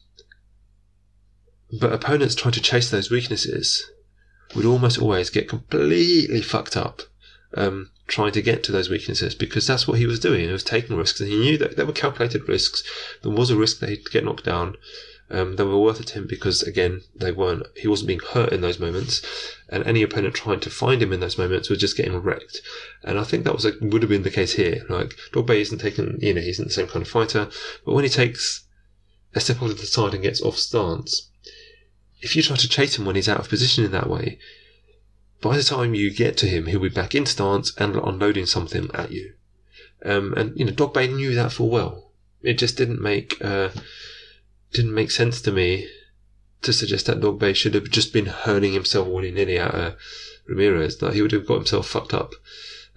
but 1.78 1.92
opponents 1.92 2.34
trying 2.34 2.54
to 2.54 2.62
chase 2.62 2.90
those 2.90 3.10
weaknesses 3.10 3.84
would 4.54 4.64
almost 4.64 4.98
always 4.98 5.30
get 5.30 5.48
completely 5.48 6.40
fucked 6.40 6.76
up 6.76 7.02
um, 7.54 7.90
trying 8.10 8.32
to 8.32 8.42
get 8.42 8.64
to 8.64 8.72
those 8.72 8.90
weaknesses 8.90 9.34
because 9.34 9.66
that's 9.66 9.86
what 9.86 9.98
he 9.98 10.06
was 10.06 10.18
doing. 10.18 10.44
He 10.44 10.52
was 10.52 10.64
taking 10.64 10.96
risks, 10.96 11.20
and 11.20 11.30
he 11.30 11.38
knew 11.38 11.56
that 11.58 11.76
they 11.76 11.84
were 11.84 11.92
calculated 11.92 12.48
risks. 12.48 12.82
There 13.22 13.32
was 13.32 13.50
a 13.50 13.56
risk 13.56 13.78
that 13.78 13.88
he'd 13.88 14.10
get 14.10 14.24
knocked 14.24 14.44
down. 14.44 14.76
Um, 15.30 15.54
they 15.54 15.62
were 15.62 15.78
worth 15.78 16.00
it 16.00 16.08
to 16.08 16.14
him 16.14 16.26
because, 16.26 16.60
again, 16.62 17.02
they 17.14 17.30
weren't. 17.30 17.64
He 17.76 17.86
wasn't 17.86 18.08
being 18.08 18.20
hurt 18.32 18.52
in 18.52 18.62
those 18.62 18.80
moments, 18.80 19.22
and 19.68 19.86
any 19.86 20.02
opponent 20.02 20.34
trying 20.34 20.58
to 20.60 20.70
find 20.70 21.00
him 21.00 21.12
in 21.12 21.20
those 21.20 21.38
moments 21.38 21.70
was 21.70 21.78
just 21.78 21.96
getting 21.96 22.16
wrecked. 22.16 22.60
And 23.04 23.16
I 23.16 23.22
think 23.22 23.44
that 23.44 23.54
was 23.54 23.64
a, 23.64 23.72
would 23.80 24.02
have 24.02 24.10
been 24.10 24.24
the 24.24 24.30
case 24.30 24.54
here. 24.54 24.84
Like 24.88 25.14
Dogboe 25.32 25.60
isn't 25.60 25.78
taking, 25.78 26.18
you 26.20 26.34
know, 26.34 26.40
he's 26.40 26.58
not 26.58 26.68
the 26.68 26.74
same 26.74 26.88
kind 26.88 27.02
of 27.02 27.08
fighter, 27.08 27.48
but 27.86 27.94
when 27.94 28.04
he 28.04 28.10
takes 28.10 28.64
a 29.32 29.40
step 29.40 29.62
over 29.62 29.72
the 29.72 29.86
side 29.86 30.14
and 30.14 30.24
gets 30.24 30.42
off 30.42 30.56
stance, 30.56 31.30
if 32.20 32.34
you 32.34 32.42
try 32.42 32.56
to 32.56 32.68
chase 32.68 32.98
him 32.98 33.04
when 33.04 33.14
he's 33.14 33.28
out 33.28 33.38
of 33.38 33.48
position 33.48 33.84
in 33.84 33.92
that 33.92 34.10
way, 34.10 34.40
by 35.40 35.56
the 35.56 35.62
time 35.62 35.94
you 35.94 36.12
get 36.12 36.36
to 36.38 36.46
him, 36.46 36.66
he'll 36.66 36.80
be 36.80 36.88
back 36.88 37.14
in 37.14 37.26
stance 37.26 37.74
and 37.76 37.96
unloading 37.96 38.46
something 38.46 38.90
at 38.92 39.10
you. 39.10 39.34
Um, 40.04 40.34
and 40.34 40.58
you 40.58 40.64
know, 40.64 40.72
Dogboe 40.72 41.14
knew 41.14 41.34
that 41.34 41.52
full 41.52 41.70
well. 41.70 42.12
It 42.42 42.54
just 42.54 42.76
didn't 42.76 43.00
make 43.00 43.42
uh, 43.42 43.70
didn't 44.72 44.94
make 44.94 45.10
sense 45.10 45.40
to 45.42 45.52
me 45.52 45.88
to 46.62 46.72
suggest 46.72 47.06
that 47.06 47.20
Dogboe 47.20 47.54
should 47.54 47.74
have 47.74 47.90
just 47.90 48.12
been 48.12 48.26
hurling 48.26 48.72
himself 48.72 49.08
willy 49.08 49.30
nilly 49.30 49.58
at 49.58 49.74
uh, 49.74 49.92
Ramirez. 50.46 50.98
That 50.98 51.14
he 51.14 51.22
would 51.22 51.32
have 51.32 51.46
got 51.46 51.56
himself 51.56 51.86
fucked 51.86 52.14
up. 52.14 52.32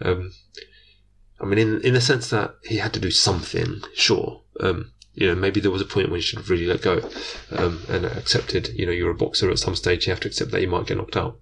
Um, 0.02 0.34
I 1.40 1.46
mean, 1.46 1.60
in 1.60 1.82
in 1.82 1.94
the 1.94 2.02
sense 2.02 2.30
that 2.30 2.56
he 2.64 2.78
had 2.78 2.94
to 2.94 3.00
do 3.00 3.12
something, 3.12 3.82
sure. 3.94 4.42
Um, 4.60 4.92
you 5.14 5.28
know, 5.28 5.36
maybe 5.36 5.60
there 5.60 5.72
was 5.72 5.82
a 5.82 5.86
point 5.86 6.10
when 6.10 6.18
you 6.18 6.24
should 6.24 6.40
have 6.40 6.50
really 6.50 6.66
let 6.66 6.82
go 6.82 7.08
um, 7.52 7.84
and 7.88 8.06
accepted. 8.06 8.70
You 8.70 8.86
know, 8.86 8.92
you're 8.92 9.12
a 9.12 9.16
boxer 9.16 9.52
at 9.52 9.60
some 9.60 9.76
stage. 9.76 10.08
You 10.08 10.12
have 10.12 10.22
to 10.22 10.28
accept 10.28 10.52
that 10.52 10.62
you 10.62 10.68
might 10.68 10.88
get 10.88 10.98
knocked 10.98 11.18
out 11.18 11.40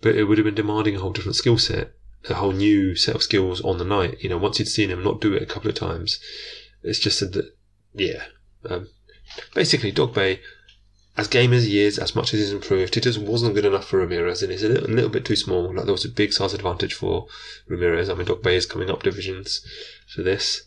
but 0.00 0.14
it 0.14 0.24
would 0.24 0.38
have 0.38 0.44
been 0.44 0.54
demanding 0.54 0.96
a 0.96 1.00
whole 1.00 1.12
different 1.12 1.36
skill 1.36 1.58
set, 1.58 1.92
a 2.28 2.34
whole 2.34 2.52
new 2.52 2.94
set 2.94 3.14
of 3.14 3.22
skills 3.22 3.60
on 3.62 3.78
the 3.78 3.84
night. 3.84 4.18
You 4.20 4.28
know, 4.28 4.38
once 4.38 4.58
you'd 4.58 4.68
seen 4.68 4.90
him 4.90 5.02
not 5.02 5.20
do 5.20 5.34
it 5.34 5.42
a 5.42 5.46
couple 5.46 5.68
of 5.68 5.76
times, 5.76 6.20
it's 6.82 6.98
just 6.98 7.20
that, 7.20 7.54
yeah. 7.94 8.24
Um, 8.68 8.88
basically, 9.54 9.92
Dogboe, 9.92 10.38
as 11.16 11.28
game 11.28 11.52
as 11.52 11.64
he 11.64 11.80
is, 11.80 11.98
as 11.98 12.14
much 12.14 12.34
as 12.34 12.40
he's 12.40 12.52
improved, 12.52 12.96
it 12.96 13.02
just 13.02 13.18
wasn't 13.18 13.54
good 13.54 13.64
enough 13.64 13.86
for 13.86 13.98
Ramirez, 13.98 14.42
and 14.42 14.52
he's 14.52 14.62
a 14.62 14.68
little, 14.68 14.90
a 14.90 14.92
little 14.92 15.10
bit 15.10 15.24
too 15.24 15.36
small. 15.36 15.74
Like 15.74 15.84
there 15.84 15.92
was 15.92 16.04
a 16.04 16.10
big 16.10 16.32
size 16.32 16.52
advantage 16.52 16.94
for 16.94 17.26
Ramirez. 17.68 18.10
I 18.10 18.14
mean, 18.14 18.26
Dogboe 18.26 18.56
is 18.56 18.66
coming 18.66 18.90
up 18.90 19.02
divisions 19.02 19.64
for 20.14 20.22
this. 20.22 20.62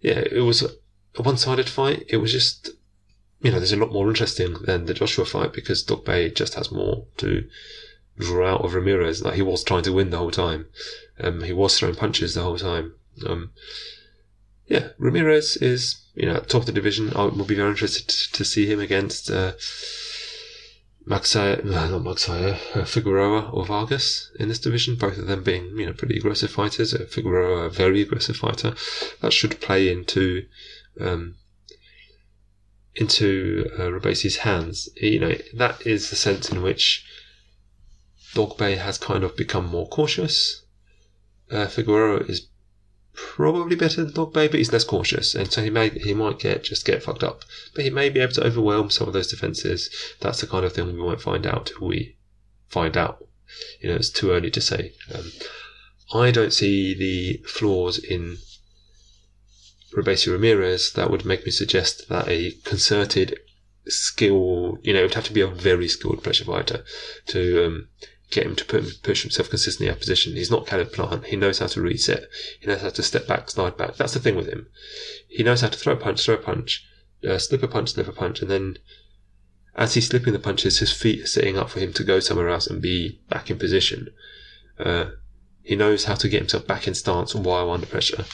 Yeah, 0.00 0.20
it 0.20 0.40
was 0.40 0.62
a 0.62 1.22
one-sided 1.22 1.68
fight. 1.68 2.04
It 2.08 2.16
was 2.16 2.32
just 2.32 2.70
you 3.42 3.50
know, 3.50 3.58
there's 3.58 3.72
a 3.72 3.76
lot 3.76 3.92
more 3.92 4.08
interesting 4.08 4.54
than 4.62 4.86
the 4.86 4.94
Joshua 4.94 5.24
fight 5.24 5.52
because 5.52 5.84
Dogboe 5.84 6.34
just 6.34 6.54
has 6.54 6.70
more 6.70 7.06
to 7.18 7.48
draw 8.18 8.54
out 8.54 8.64
of 8.64 8.74
Ramirez. 8.74 9.22
Like 9.22 9.34
he 9.34 9.42
was 9.42 9.64
trying 9.64 9.82
to 9.84 9.92
win 9.92 10.10
the 10.10 10.18
whole 10.18 10.30
time. 10.30 10.66
Um, 11.20 11.42
he 11.42 11.52
was 11.52 11.78
throwing 11.78 11.94
punches 11.94 12.34
the 12.34 12.42
whole 12.42 12.58
time. 12.58 12.94
Um, 13.26 13.52
yeah, 14.66 14.88
Ramirez 14.98 15.56
is 15.56 16.02
you 16.14 16.26
know 16.26 16.40
top 16.40 16.62
of 16.62 16.66
the 16.66 16.72
division. 16.72 17.12
I 17.14 17.24
will 17.24 17.44
be 17.44 17.54
very 17.54 17.70
interested 17.70 18.08
to 18.08 18.44
see 18.44 18.66
him 18.66 18.80
against 18.80 19.30
uh, 19.30 19.52
Magsayo, 21.06 21.64
no, 21.64 21.98
not 21.98 22.02
Magsayo, 22.02 22.58
uh, 22.76 22.84
Figueroa 22.84 23.50
or 23.50 23.66
Vargas 23.66 24.30
in 24.38 24.48
this 24.48 24.58
division. 24.58 24.94
Both 24.94 25.18
of 25.18 25.26
them 25.26 25.42
being 25.42 25.76
you 25.78 25.86
know 25.86 25.92
pretty 25.92 26.16
aggressive 26.16 26.50
fighters. 26.50 26.94
Uh, 26.94 27.06
Figueroa 27.08 27.64
a 27.64 27.70
very 27.70 28.02
aggressive 28.02 28.36
fighter. 28.36 28.74
That 29.20 29.32
should 29.32 29.60
play 29.60 29.90
into. 29.90 30.46
Um, 31.00 31.36
into 32.94 33.70
uh, 33.78 33.84
Robeisy's 33.84 34.36
hands, 34.36 34.86
you 34.96 35.18
know 35.18 35.32
that 35.54 35.86
is 35.86 36.10
the 36.10 36.16
sense 36.16 36.50
in 36.50 36.60
which 36.60 37.02
Dogboe 38.34 38.78
has 38.78 38.98
kind 38.98 39.24
of 39.24 39.36
become 39.36 39.66
more 39.66 39.88
cautious. 39.88 40.62
Uh, 41.50 41.66
Figueroa 41.66 42.24
is 42.24 42.48
probably 43.14 43.76
better 43.76 44.02
than 44.02 44.14
Dogboe, 44.14 44.50
but 44.50 44.54
he's 44.54 44.72
less 44.72 44.84
cautious, 44.84 45.34
and 45.34 45.52
so 45.52 45.62
he 45.62 45.70
may 45.70 45.90
he 45.90 46.14
might 46.14 46.38
get 46.38 46.64
just 46.64 46.86
get 46.86 47.02
fucked 47.02 47.22
up, 47.22 47.44
but 47.74 47.84
he 47.84 47.90
may 47.90 48.08
be 48.08 48.20
able 48.20 48.32
to 48.32 48.46
overwhelm 48.46 48.90
some 48.90 49.06
of 49.06 49.12
those 49.12 49.26
defenses. 49.26 49.90
That's 50.20 50.40
the 50.40 50.46
kind 50.46 50.64
of 50.64 50.72
thing 50.72 50.86
we 50.86 51.00
won't 51.00 51.20
find 51.20 51.46
out 51.46 51.66
till 51.66 51.86
we 51.86 52.16
find 52.68 52.96
out. 52.96 53.26
You 53.80 53.90
know, 53.90 53.96
it's 53.96 54.10
too 54.10 54.30
early 54.30 54.50
to 54.50 54.60
say. 54.60 54.92
Um, 55.14 55.30
I 56.14 56.30
don't 56.30 56.52
see 56.52 56.94
the 56.94 57.42
flaws 57.46 57.98
in 57.98 58.38
Robeisy 59.94 60.32
Ramirez 60.32 60.92
that 60.92 61.10
would 61.10 61.26
make 61.26 61.44
me 61.44 61.50
suggest 61.50 62.08
that 62.08 62.28
a 62.28 62.52
concerted 62.64 63.38
skill, 63.86 64.78
you 64.82 64.92
know, 64.92 65.00
it 65.00 65.02
would 65.02 65.14
have 65.14 65.24
to 65.24 65.32
be 65.32 65.40
a 65.40 65.46
very 65.46 65.88
skilled 65.88 66.22
pressure 66.22 66.44
fighter 66.44 66.84
to 67.26 67.66
um, 67.66 67.88
get 68.32 68.46
him 68.46 68.56
to 68.56 68.64
put, 68.64 69.02
push 69.02 69.22
himself 69.22 69.50
consistently 69.50 69.88
out 69.88 69.96
of 69.96 70.00
position. 70.00 70.32
He's 70.32 70.50
not 70.50 70.66
Caleb 70.66 70.92
Plant. 70.92 71.26
He 71.26 71.36
knows 71.36 71.60
how 71.60 71.66
to 71.68 71.80
reset. 71.80 72.24
He 72.60 72.66
knows 72.66 72.80
how 72.80 72.88
to 72.88 73.02
step 73.02 73.28
back, 73.28 73.50
slide 73.50 73.76
back. 73.76 73.96
That's 73.96 74.14
the 74.14 74.20
thing 74.20 74.36
with 74.36 74.48
him. 74.48 74.66
He 75.28 75.42
knows 75.42 75.60
how 75.60 75.68
to 75.68 75.78
throw 75.78 75.92
a 75.92 75.96
punch, 75.96 76.24
throw 76.24 76.34
a 76.34 76.38
punch, 76.38 76.84
uh, 77.28 77.38
slip 77.38 77.62
a 77.62 77.68
punch, 77.68 77.92
slip 77.92 78.08
a 78.08 78.12
punch, 78.12 78.40
and 78.40 78.50
then 78.50 78.78
as 79.74 79.94
he's 79.94 80.08
slipping 80.08 80.32
the 80.32 80.38
punches, 80.38 80.80
his 80.80 80.92
feet 80.92 81.22
are 81.22 81.26
setting 81.26 81.56
up 81.56 81.70
for 81.70 81.80
him 81.80 81.92
to 81.94 82.04
go 82.04 82.20
somewhere 82.20 82.48
else 82.48 82.66
and 82.66 82.82
be 82.82 83.20
back 83.28 83.50
in 83.50 83.58
position. 83.58 84.08
Uh, 84.78 85.10
he 85.62 85.76
knows 85.76 86.04
how 86.04 86.14
to 86.14 86.28
get 86.28 86.40
himself 86.40 86.66
back 86.66 86.88
in 86.88 86.94
stance 86.94 87.34
while 87.34 87.70
under 87.70 87.86
pressure. 87.86 88.24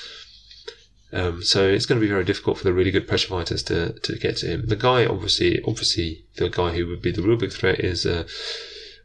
Um, 1.12 1.42
so 1.42 1.66
it's 1.66 1.86
going 1.86 2.00
to 2.00 2.04
be 2.04 2.10
very 2.10 2.24
difficult 2.24 2.58
for 2.58 2.64
the 2.64 2.72
really 2.72 2.90
good 2.90 3.08
pressure 3.08 3.28
fighters 3.28 3.62
to, 3.64 3.92
to 4.00 4.18
get 4.18 4.36
to 4.38 4.46
him. 4.46 4.66
The 4.66 4.76
guy, 4.76 5.06
obviously, 5.06 5.62
obviously, 5.62 6.26
the 6.36 6.50
guy 6.50 6.72
who 6.72 6.86
would 6.88 7.00
be 7.00 7.12
the 7.12 7.22
real 7.22 7.38
big 7.38 7.52
threat 7.52 7.80
is 7.80 8.04
uh, 8.04 8.24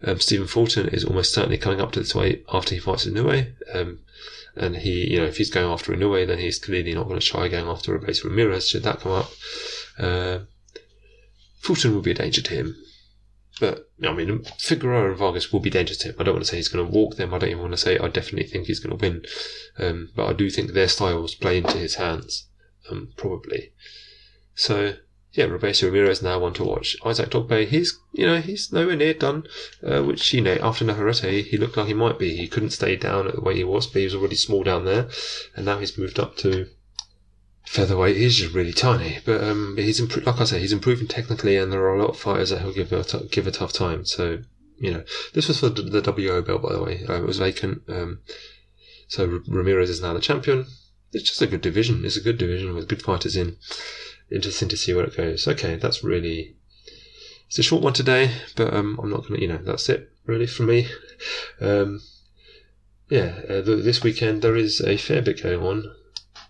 um, 0.03 0.19
Stephen 0.19 0.47
Fulton 0.47 0.89
is 0.89 1.05
almost 1.05 1.33
certainly 1.33 1.57
coming 1.57 1.81
up 1.81 1.91
to 1.93 1.99
this 1.99 2.15
weight 2.15 2.45
after 2.51 2.75
he 2.75 2.81
fights 2.81 3.05
Inoue. 3.05 3.53
Um, 3.73 3.99
and 4.55 4.77
he, 4.77 5.11
you 5.11 5.17
know, 5.17 5.25
if 5.25 5.37
he's 5.37 5.49
going 5.49 5.71
after 5.71 5.93
Inoue, 5.93 6.27
then 6.27 6.39
he's 6.39 6.59
clearly 6.59 6.93
not 6.93 7.07
going 7.07 7.19
to 7.19 7.25
try 7.25 7.47
going 7.47 7.67
after 7.67 7.97
Robeisy 7.97 8.23
Ramirez 8.23 8.67
should 8.67 8.83
that 8.83 8.99
come 8.99 9.11
up. 9.11 9.31
Uh, 9.97 10.39
Fulton 11.61 11.93
will 11.93 12.01
be 12.01 12.11
a 12.11 12.15
danger 12.15 12.41
to 12.41 12.53
him. 12.53 12.75
But, 13.59 13.89
I 14.03 14.11
mean, 14.13 14.43
Figueroa 14.59 15.09
and 15.09 15.17
Vargas 15.17 15.53
will 15.53 15.59
be 15.59 15.69
dangerous 15.69 15.99
to 15.99 16.09
him. 16.09 16.15
I 16.19 16.23
don't 16.23 16.35
want 16.35 16.45
to 16.45 16.51
say 16.51 16.57
he's 16.57 16.67
going 16.67 16.85
to 16.85 16.91
walk 16.91 17.15
them. 17.15 17.33
I 17.33 17.37
don't 17.37 17.49
even 17.49 17.61
want 17.61 17.73
to 17.73 17.77
say 17.77 17.97
I 17.97 18.09
definitely 18.09 18.49
think 18.49 18.65
he's 18.67 18.79
going 18.79 18.97
to 18.97 19.01
win. 19.01 19.25
Um, 19.77 20.09
but 20.15 20.27
I 20.27 20.33
do 20.33 20.49
think 20.49 20.71
their 20.71 20.87
styles 20.87 21.35
play 21.35 21.59
into 21.59 21.77
his 21.77 21.95
hands, 21.95 22.47
um, 22.89 23.13
probably. 23.15 23.71
So, 24.55 24.95
yeah, 25.33 25.45
Robeisy 25.45 25.83
Ramirez 25.83 26.21
now 26.21 26.39
one 26.39 26.53
to 26.53 26.63
watch. 26.63 26.95
Isaac 27.03 27.31
Dogboe, 27.31 27.67
he's 27.67 27.99
you 28.11 28.25
know 28.25 28.39
he's 28.39 28.71
nowhere 28.71 28.95
near 28.95 29.15
done. 29.15 29.47
Uh, 29.85 30.03
which 30.03 30.31
you 30.31 30.41
know 30.41 30.57
after 30.61 30.85
Navarrete, 30.85 31.45
he 31.45 31.57
looked 31.57 31.75
like 31.75 31.87
he 31.87 31.93
might 31.93 32.19
be. 32.19 32.37
He 32.37 32.47
couldn't 32.47 32.69
stay 32.69 32.95
down 32.95 33.27
at 33.27 33.35
the 33.35 33.41
way 33.41 33.55
he 33.55 33.63
was, 33.63 33.87
but 33.87 33.99
he 33.99 34.05
was 34.05 34.15
already 34.15 34.35
small 34.35 34.63
down 34.63 34.85
there, 34.85 35.09
and 35.55 35.65
now 35.65 35.79
he's 35.79 35.97
moved 35.97 36.19
up 36.19 36.37
to 36.37 36.67
featherweight. 37.65 38.15
He's 38.15 38.37
just 38.37 38.53
really 38.53 38.73
tiny, 38.73 39.19
but 39.25 39.43
um, 39.43 39.75
he's 39.75 39.99
like 39.99 40.39
I 40.39 40.43
say, 40.43 40.59
he's 40.59 40.73
improving 40.73 41.07
technically, 41.07 41.57
and 41.57 41.71
there 41.71 41.81
are 41.81 41.95
a 41.95 42.01
lot 42.01 42.11
of 42.11 42.19
fighters 42.19 42.51
that 42.51 42.61
he'll 42.61 42.73
give 42.73 42.93
a 42.93 43.03
t- 43.03 43.27
give 43.31 43.47
a 43.47 43.51
tough 43.51 43.73
time. 43.73 44.05
So 44.05 44.43
you 44.77 44.91
know, 44.91 45.03
this 45.33 45.47
was 45.47 45.59
for 45.59 45.69
the, 45.69 45.81
the 45.81 46.11
WO 46.11 46.43
belt, 46.43 46.61
by 46.61 46.73
the 46.73 46.83
way. 46.83 47.05
Uh, 47.09 47.15
it 47.15 47.25
was 47.25 47.39
vacant. 47.39 47.81
Um, 47.87 48.19
so 49.07 49.41
Ramirez 49.47 49.89
is 49.89 50.01
now 50.01 50.13
the 50.13 50.19
champion. 50.19 50.67
It's 51.11 51.29
just 51.29 51.41
a 51.41 51.47
good 51.47 51.61
division. 51.61 52.05
It's 52.05 52.17
a 52.17 52.21
good 52.21 52.37
division 52.37 52.75
with 52.75 52.87
good 52.87 53.01
fighters 53.01 53.35
in 53.35 53.57
interesting 54.33 54.69
to 54.69 54.77
see 54.77 54.93
where 54.93 55.05
it 55.05 55.15
goes. 55.15 55.47
Okay, 55.47 55.75
that's 55.75 56.03
really 56.03 56.55
it's 57.47 57.59
a 57.59 57.63
short 57.63 57.83
one 57.83 57.93
today, 57.93 58.31
but 58.55 58.73
um, 58.73 58.99
I'm 59.01 59.11
not 59.11 59.27
gonna, 59.27 59.39
you 59.39 59.47
know, 59.47 59.59
that's 59.59 59.87
it 59.87 60.11
really 60.25 60.47
for 60.47 60.63
me. 60.63 60.87
Um, 61.61 62.01
yeah, 63.09 63.41
uh, 63.47 63.61
this 63.61 64.01
weekend 64.01 64.41
there 64.41 64.55
is 64.55 64.81
a 64.81 64.97
fair 64.97 65.21
bit 65.21 65.43
going 65.43 65.61
on. 65.61 65.95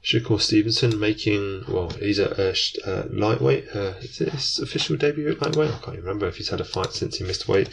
Shakur 0.01 0.39
Stevenson 0.39 0.97
making, 0.99 1.65
well, 1.67 1.89
he's 1.89 2.19
a, 2.19 2.29
a, 2.41 2.55
a 2.89 3.07
lightweight. 3.09 3.67
Uh, 3.75 3.93
is 3.99 4.21
it 4.21 4.29
his 4.29 4.59
official 4.59 4.95
debut 4.95 5.29
at 5.29 5.41
lightweight? 5.41 5.71
I 5.71 5.77
can't 5.79 5.97
remember 5.97 6.27
if 6.27 6.37
he's 6.37 6.49
had 6.49 6.61
a 6.61 6.65
fight 6.65 6.93
since 6.93 7.17
he 7.17 7.25
missed 7.25 7.47
weight. 7.47 7.67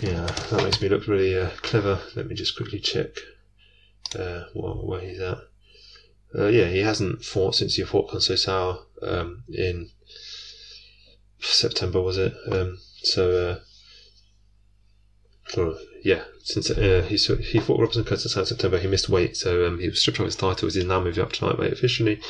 Yeah, 0.00 0.26
that 0.50 0.62
makes 0.64 0.80
me 0.80 0.88
look 0.88 1.06
really 1.06 1.38
uh, 1.38 1.50
clever. 1.58 2.00
Let 2.16 2.26
me 2.26 2.34
just 2.34 2.56
quickly 2.56 2.80
check 2.80 3.10
uh, 4.18 4.44
what, 4.54 4.84
where 4.84 5.00
he's 5.00 5.20
at. 5.20 5.38
Uh, 6.36 6.46
yeah, 6.46 6.66
he 6.66 6.78
hasn't 6.78 7.24
fought 7.24 7.54
since 7.54 7.74
he 7.74 7.82
fought 7.82 8.10
Conceição 8.10 8.78
um, 9.02 9.44
in 9.52 9.90
September, 11.38 12.00
was 12.00 12.16
it? 12.16 12.34
Um, 12.50 12.78
so, 13.02 13.60
uh, 15.56 15.74
yeah, 16.02 16.22
since 16.42 16.70
uh, 16.70 17.04
he 17.06 17.16
he 17.16 17.60
fought 17.60 17.78
Robinson 17.78 18.04
Conceição 18.04 18.38
in 18.38 18.46
September, 18.46 18.78
he 18.78 18.88
missed 18.88 19.08
weight, 19.08 19.36
so 19.36 19.66
um, 19.66 19.78
he 19.78 19.88
was 19.88 20.00
stripped 20.00 20.18
of 20.18 20.24
his 20.24 20.36
title. 20.36 20.68
He's 20.68 20.84
now 20.84 21.00
moving 21.00 21.22
up 21.22 21.32
to 21.32 21.46
lightweight 21.46 21.72
officially. 21.72 22.20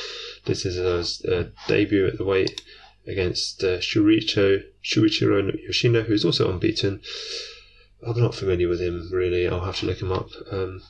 This 0.45 0.65
is 0.65 0.75
his 0.75 1.23
uh, 1.25 1.49
debut 1.67 2.07
at 2.07 2.17
the 2.17 2.25
weight 2.25 2.61
against 3.07 3.63
uh, 3.63 3.79
Shuricho 3.79 4.63
Shurichiro 4.83 5.57
Yoshino, 5.65 6.03
who's 6.03 6.25
also 6.25 6.51
unbeaten. 6.51 7.01
I'm 8.05 8.19
not 8.19 8.35
familiar 8.35 8.67
with 8.67 8.81
him 8.81 9.09
really. 9.11 9.47
I'll 9.47 9.63
have 9.63 9.79
to 9.79 9.85
look 9.85 10.01
him 10.01 10.11
up. 10.11 10.29
Um, 10.51 10.81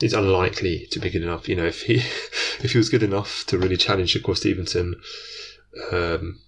is 0.00 0.12
unlikely 0.12 0.86
to 0.90 0.98
be 0.98 1.10
good 1.10 1.22
enough. 1.22 1.48
You 1.48 1.56
know, 1.56 1.66
if 1.66 1.82
he 1.82 1.94
if 2.62 2.72
he 2.72 2.78
was 2.78 2.88
good 2.88 3.02
enough 3.02 3.44
to 3.46 3.58
really 3.58 3.76
challenge 3.76 4.14
Shakur 4.14 4.36
Stevenson, 4.36 5.00
um, 5.92 6.40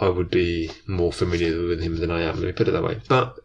I 0.00 0.08
would 0.08 0.30
be 0.30 0.70
more 0.86 1.12
familiar 1.12 1.66
with 1.66 1.82
him 1.82 1.96
than 1.96 2.10
I 2.10 2.22
am. 2.22 2.36
Let 2.36 2.46
me 2.46 2.52
put 2.52 2.68
it 2.68 2.72
that 2.72 2.84
way. 2.84 3.00
But 3.08 3.38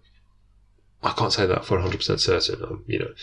I 1.04 1.14
can't 1.14 1.34
say 1.34 1.48
that 1.48 1.66
for 1.66 1.80
100% 1.80 2.20
certain. 2.20 2.64
Um, 2.64 2.84
you 2.86 3.00
know, 3.00 3.14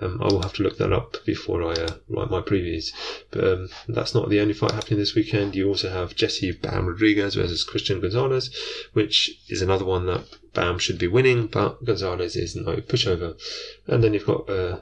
um, 0.00 0.22
I 0.22 0.26
will 0.26 0.42
have 0.42 0.52
to 0.54 0.62
look 0.62 0.78
that 0.78 0.92
up 0.92 1.16
before 1.26 1.64
I 1.64 1.72
uh, 1.72 1.94
write 2.08 2.30
my 2.30 2.40
previews. 2.40 2.92
But 3.32 3.44
um, 3.44 3.68
that's 3.88 4.14
not 4.14 4.28
the 4.28 4.38
only 4.40 4.54
fight 4.54 4.70
happening 4.72 5.00
this 5.00 5.16
weekend. 5.16 5.56
You 5.56 5.68
also 5.68 5.90
have 5.90 6.14
Jesse 6.14 6.52
Bam 6.52 6.86
Rodriguez 6.86 7.34
versus 7.34 7.64
Christian 7.64 8.00
Gonzalez, 8.00 8.54
which 8.92 9.40
is 9.48 9.62
another 9.62 9.84
one 9.84 10.06
that 10.06 10.26
Bam 10.54 10.78
should 10.78 10.98
be 10.98 11.08
winning, 11.08 11.48
but 11.48 11.84
Gonzalez 11.84 12.36
is 12.36 12.54
no 12.54 12.76
pushover. 12.76 13.36
And 13.88 14.04
then 14.04 14.14
you've 14.14 14.26
got 14.26 14.48
uh, 14.48 14.80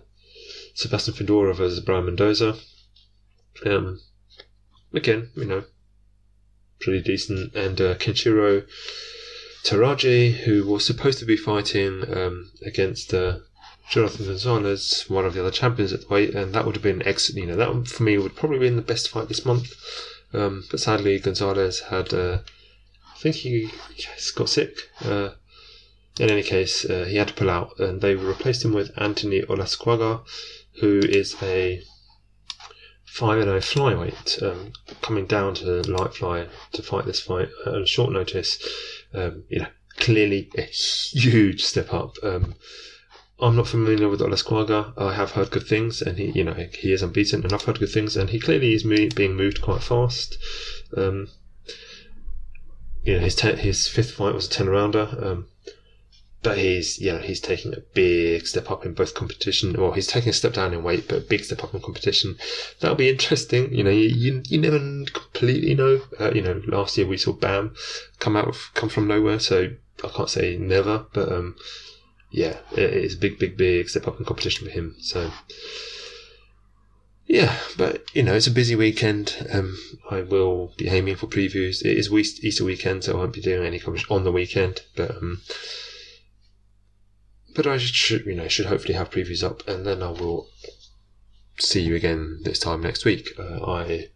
Sebastian 0.77 1.15
Fundora 1.15 1.55
versus 1.55 1.81
Brian 1.81 2.05
Mendoza. 2.05 2.55
Um, 3.65 3.99
again, 4.93 5.31
you 5.35 5.47
know, 5.47 5.65
pretty 6.81 7.03
decent. 7.03 7.55
And 7.55 7.81
uh, 7.81 7.95
Kenshiro 7.95 8.67
Teraji, 9.65 10.33
who 10.45 10.67
was 10.67 10.85
supposed 10.85 11.19
to 11.21 11.25
be 11.25 11.37
fighting 11.37 12.05
um, 12.15 12.53
against 12.63 13.15
uh, 13.15 13.39
Jonathan 13.89 14.27
Gonzalez, 14.27 15.07
one 15.09 15.25
of 15.25 15.33
the 15.33 15.41
other 15.41 15.51
champions 15.51 15.95
at 15.95 16.03
the 16.03 16.09
weight, 16.09 16.35
and 16.35 16.53
that 16.53 16.67
would 16.67 16.77
have 16.77 16.83
been 16.83 17.03
excellent. 17.07 17.41
You 17.41 17.47
know, 17.47 17.57
that 17.57 17.89
for 17.89 18.03
me 18.03 18.19
would 18.19 18.37
probably 18.37 18.59
been 18.59 18.77
the 18.77 18.83
best 18.83 19.09
fight 19.09 19.29
this 19.29 19.47
month. 19.47 19.73
Um, 20.35 20.65
but 20.71 20.81
sadly, 20.81 21.19
Gonzalez 21.19 21.81
had, 21.89 22.13
uh, 22.13 22.41
I 23.15 23.19
think 23.19 23.37
he 23.37 23.71
got 24.35 24.51
sick. 24.51 24.77
Uh, 25.03 25.31
in 26.21 26.31
any 26.31 26.43
case, 26.43 26.85
uh, 26.85 27.07
he 27.09 27.17
had 27.17 27.29
to 27.29 27.35
pull 27.35 27.49
out, 27.49 27.79
and 27.79 28.03
they 28.03 28.15
replaced 28.15 28.63
him 28.63 28.75
with 28.75 28.91
Anthony 28.99 29.41
Olascuaga, 29.41 30.23
who 30.81 31.01
is 31.01 31.37
a 31.43 31.83
5 33.07 33.45
0 33.45 33.61
flyweight, 33.61 34.43
um, 34.43 34.73
coming 35.01 35.27
down 35.27 35.55
to 35.55 35.83
light 35.83 36.15
fly 36.15 36.49
to 36.73 36.83
fight 36.83 37.07
this 37.07 37.21
fight 37.21 37.49
on 37.67 37.87
short 37.87 38.13
notice 38.13 38.59
um, 39.15 39.45
you 39.49 39.61
know, 39.61 39.69
clearly 39.97 40.51
a 40.57 40.63
huge 40.63 41.65
step 41.65 41.93
up. 41.93 42.17
Um, 42.23 42.55
I'm 43.39 43.57
not 43.57 43.69
familiar 43.69 44.09
with 44.09 44.21
Olascuaga. 44.21 44.95
I 44.97 45.15
have 45.15 45.33
heard 45.33 45.51
good 45.51 45.67
things, 45.67 46.01
and 46.01 46.19
he, 46.19 46.31
you 46.31 46.45
know, 46.45 46.55
he 46.55 46.93
is 46.93 47.03
unbeaten, 47.03 47.43
and 47.43 47.53
I've 47.53 47.63
heard 47.63 47.79
good 47.79 47.91
things, 47.91 48.17
and 48.17 48.31
he 48.31 48.41
clearly 48.41 48.73
is 48.73 48.85
mo- 48.85 49.09
being 49.15 49.37
moved 49.37 49.61
quite 49.61 49.83
fast. 49.83 50.39
Um, 50.97 51.29
you 53.03 53.15
know, 53.15 53.21
his 53.21 53.35
te- 53.35 53.57
his 53.57 53.89
fifth 53.89 54.13
fight 54.13 54.35
was 54.35 54.47
a 54.47 54.51
ten 54.51 54.69
rounder. 54.69 55.45
But 56.47 56.59
he's 56.59 57.01
yeah 57.01 57.19
he's 57.23 57.41
taking 57.41 57.75
a 57.75 57.81
big 57.93 58.47
step 58.47 58.71
up 58.71 58.87
in 58.87 58.95
both 58.95 59.15
competition 59.15 59.75
or 59.75 59.97
he's 59.97 60.07
taking 60.07 60.31
a 60.31 60.33
step 60.33 60.53
down 60.53 60.73
in 60.73 60.85
weight 60.85 61.09
but 61.09 61.19
a 61.19 61.21
big 61.21 61.43
step 61.43 61.65
up 61.65 61.75
in 61.75 61.81
competition 61.81 62.39
that'll 62.79 62.95
be 62.95 63.09
interesting 63.09 63.75
you 63.75 63.83
know 63.83 63.91
you, 63.91 64.07
you, 64.07 64.43
you 64.47 64.57
never 64.57 64.79
completely 64.79 65.75
know 65.75 66.03
uh, 66.21 66.31
you 66.33 66.43
know 66.43 66.63
last 66.69 66.97
year 66.97 67.05
we 67.09 67.17
saw 67.17 67.33
bam 67.33 67.75
come 68.21 68.37
out 68.37 68.47
of, 68.47 68.71
come 68.75 68.89
from 68.89 69.09
nowhere 69.09 69.41
so 69.41 69.73
i 70.05 70.09
can't 70.09 70.31
say 70.31 70.57
never 70.57 71.07
but 71.13 71.33
um 71.33 71.57
yeah 72.31 72.59
it 72.71 72.93
is 72.93 73.15
a 73.15 73.19
big 73.19 73.41
big 73.41 73.57
big 73.57 73.89
step 73.89 74.07
up 74.07 74.21
in 74.21 74.25
competition 74.25 74.69
for 74.69 74.73
him 74.73 74.95
so 75.01 75.33
yeah, 77.27 77.59
but 77.77 78.05
you 78.15 78.23
know, 78.23 78.35
it's 78.35 78.47
a 78.47 78.53
busy 78.53 78.77
weekend. 78.77 79.49
Um, 79.53 79.77
I 80.13 80.21
will 80.21 80.73
be 80.77 80.87
aiming 80.87 81.17
for 81.17 81.27
previews. 81.27 81.85
It 81.85 81.99
is 81.99 82.09
Easter 82.13 82.65
weekend, 82.65 83.03
so 83.03 83.15
I 83.15 83.17
won't 83.17 83.33
be 83.33 83.41
doing 83.41 83.67
any 83.67 83.81
coverage 83.81 84.07
on 84.09 84.23
the 84.23 84.31
weekend. 84.31 84.83
But 84.95 85.11
um, 85.11 85.43
but 87.57 87.67
I 87.67 87.79
should, 87.79 88.27
you 88.27 88.35
know, 88.35 88.49
should 88.49 88.67
hopefully 88.67 88.95
have 88.95 89.11
previews 89.11 89.43
up, 89.43 89.67
and 89.67 89.87
then 89.87 90.03
I 90.03 90.11
will 90.11 90.49
see 91.59 91.81
you 91.81 91.97
again 91.97 92.41
this 92.43 92.59
time 92.59 92.83
next 92.83 93.07
week. 93.07 93.31
Uh, 93.39 93.65
I 93.65 94.09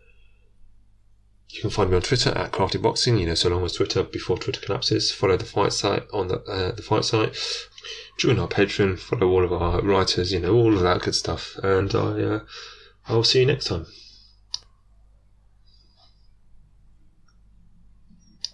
you 1.48 1.62
can 1.62 1.70
find 1.70 1.90
me 1.90 1.96
on 1.96 2.02
Twitter 2.02 2.30
at 2.30 2.52
Crafty 2.52 2.78
Boxing. 2.78 3.18
You 3.18 3.26
know, 3.26 3.34
so 3.34 3.48
long 3.48 3.64
as 3.64 3.72
Twitter 3.72 4.02
before 4.04 4.38
Twitter 4.38 4.60
collapses. 4.60 5.10
Follow 5.10 5.36
the 5.36 5.44
fight 5.44 5.72
site 5.72 6.04
on 6.12 6.28
the 6.28 6.40
uh, 6.42 6.72
the 6.72 6.82
fight 6.82 7.04
site. 7.04 7.36
Join 8.18 8.38
our 8.38 8.46
Patreon. 8.46 8.98
Follow 8.98 9.28
all 9.28 9.44
of 9.44 9.52
our 9.52 9.80
writers. 9.80 10.32
You 10.32 10.40
know, 10.40 10.54
all 10.54 10.74
of 10.74 10.82
that 10.82 11.00
good 11.00 11.14
stuff. 11.14 11.56
And 11.62 11.92
I 11.94 12.22
uh, 12.22 12.40
I 13.08 13.14
will 13.14 13.24
see 13.24 13.40
you 13.40 13.46
next 13.46 13.64
time. 13.66 13.86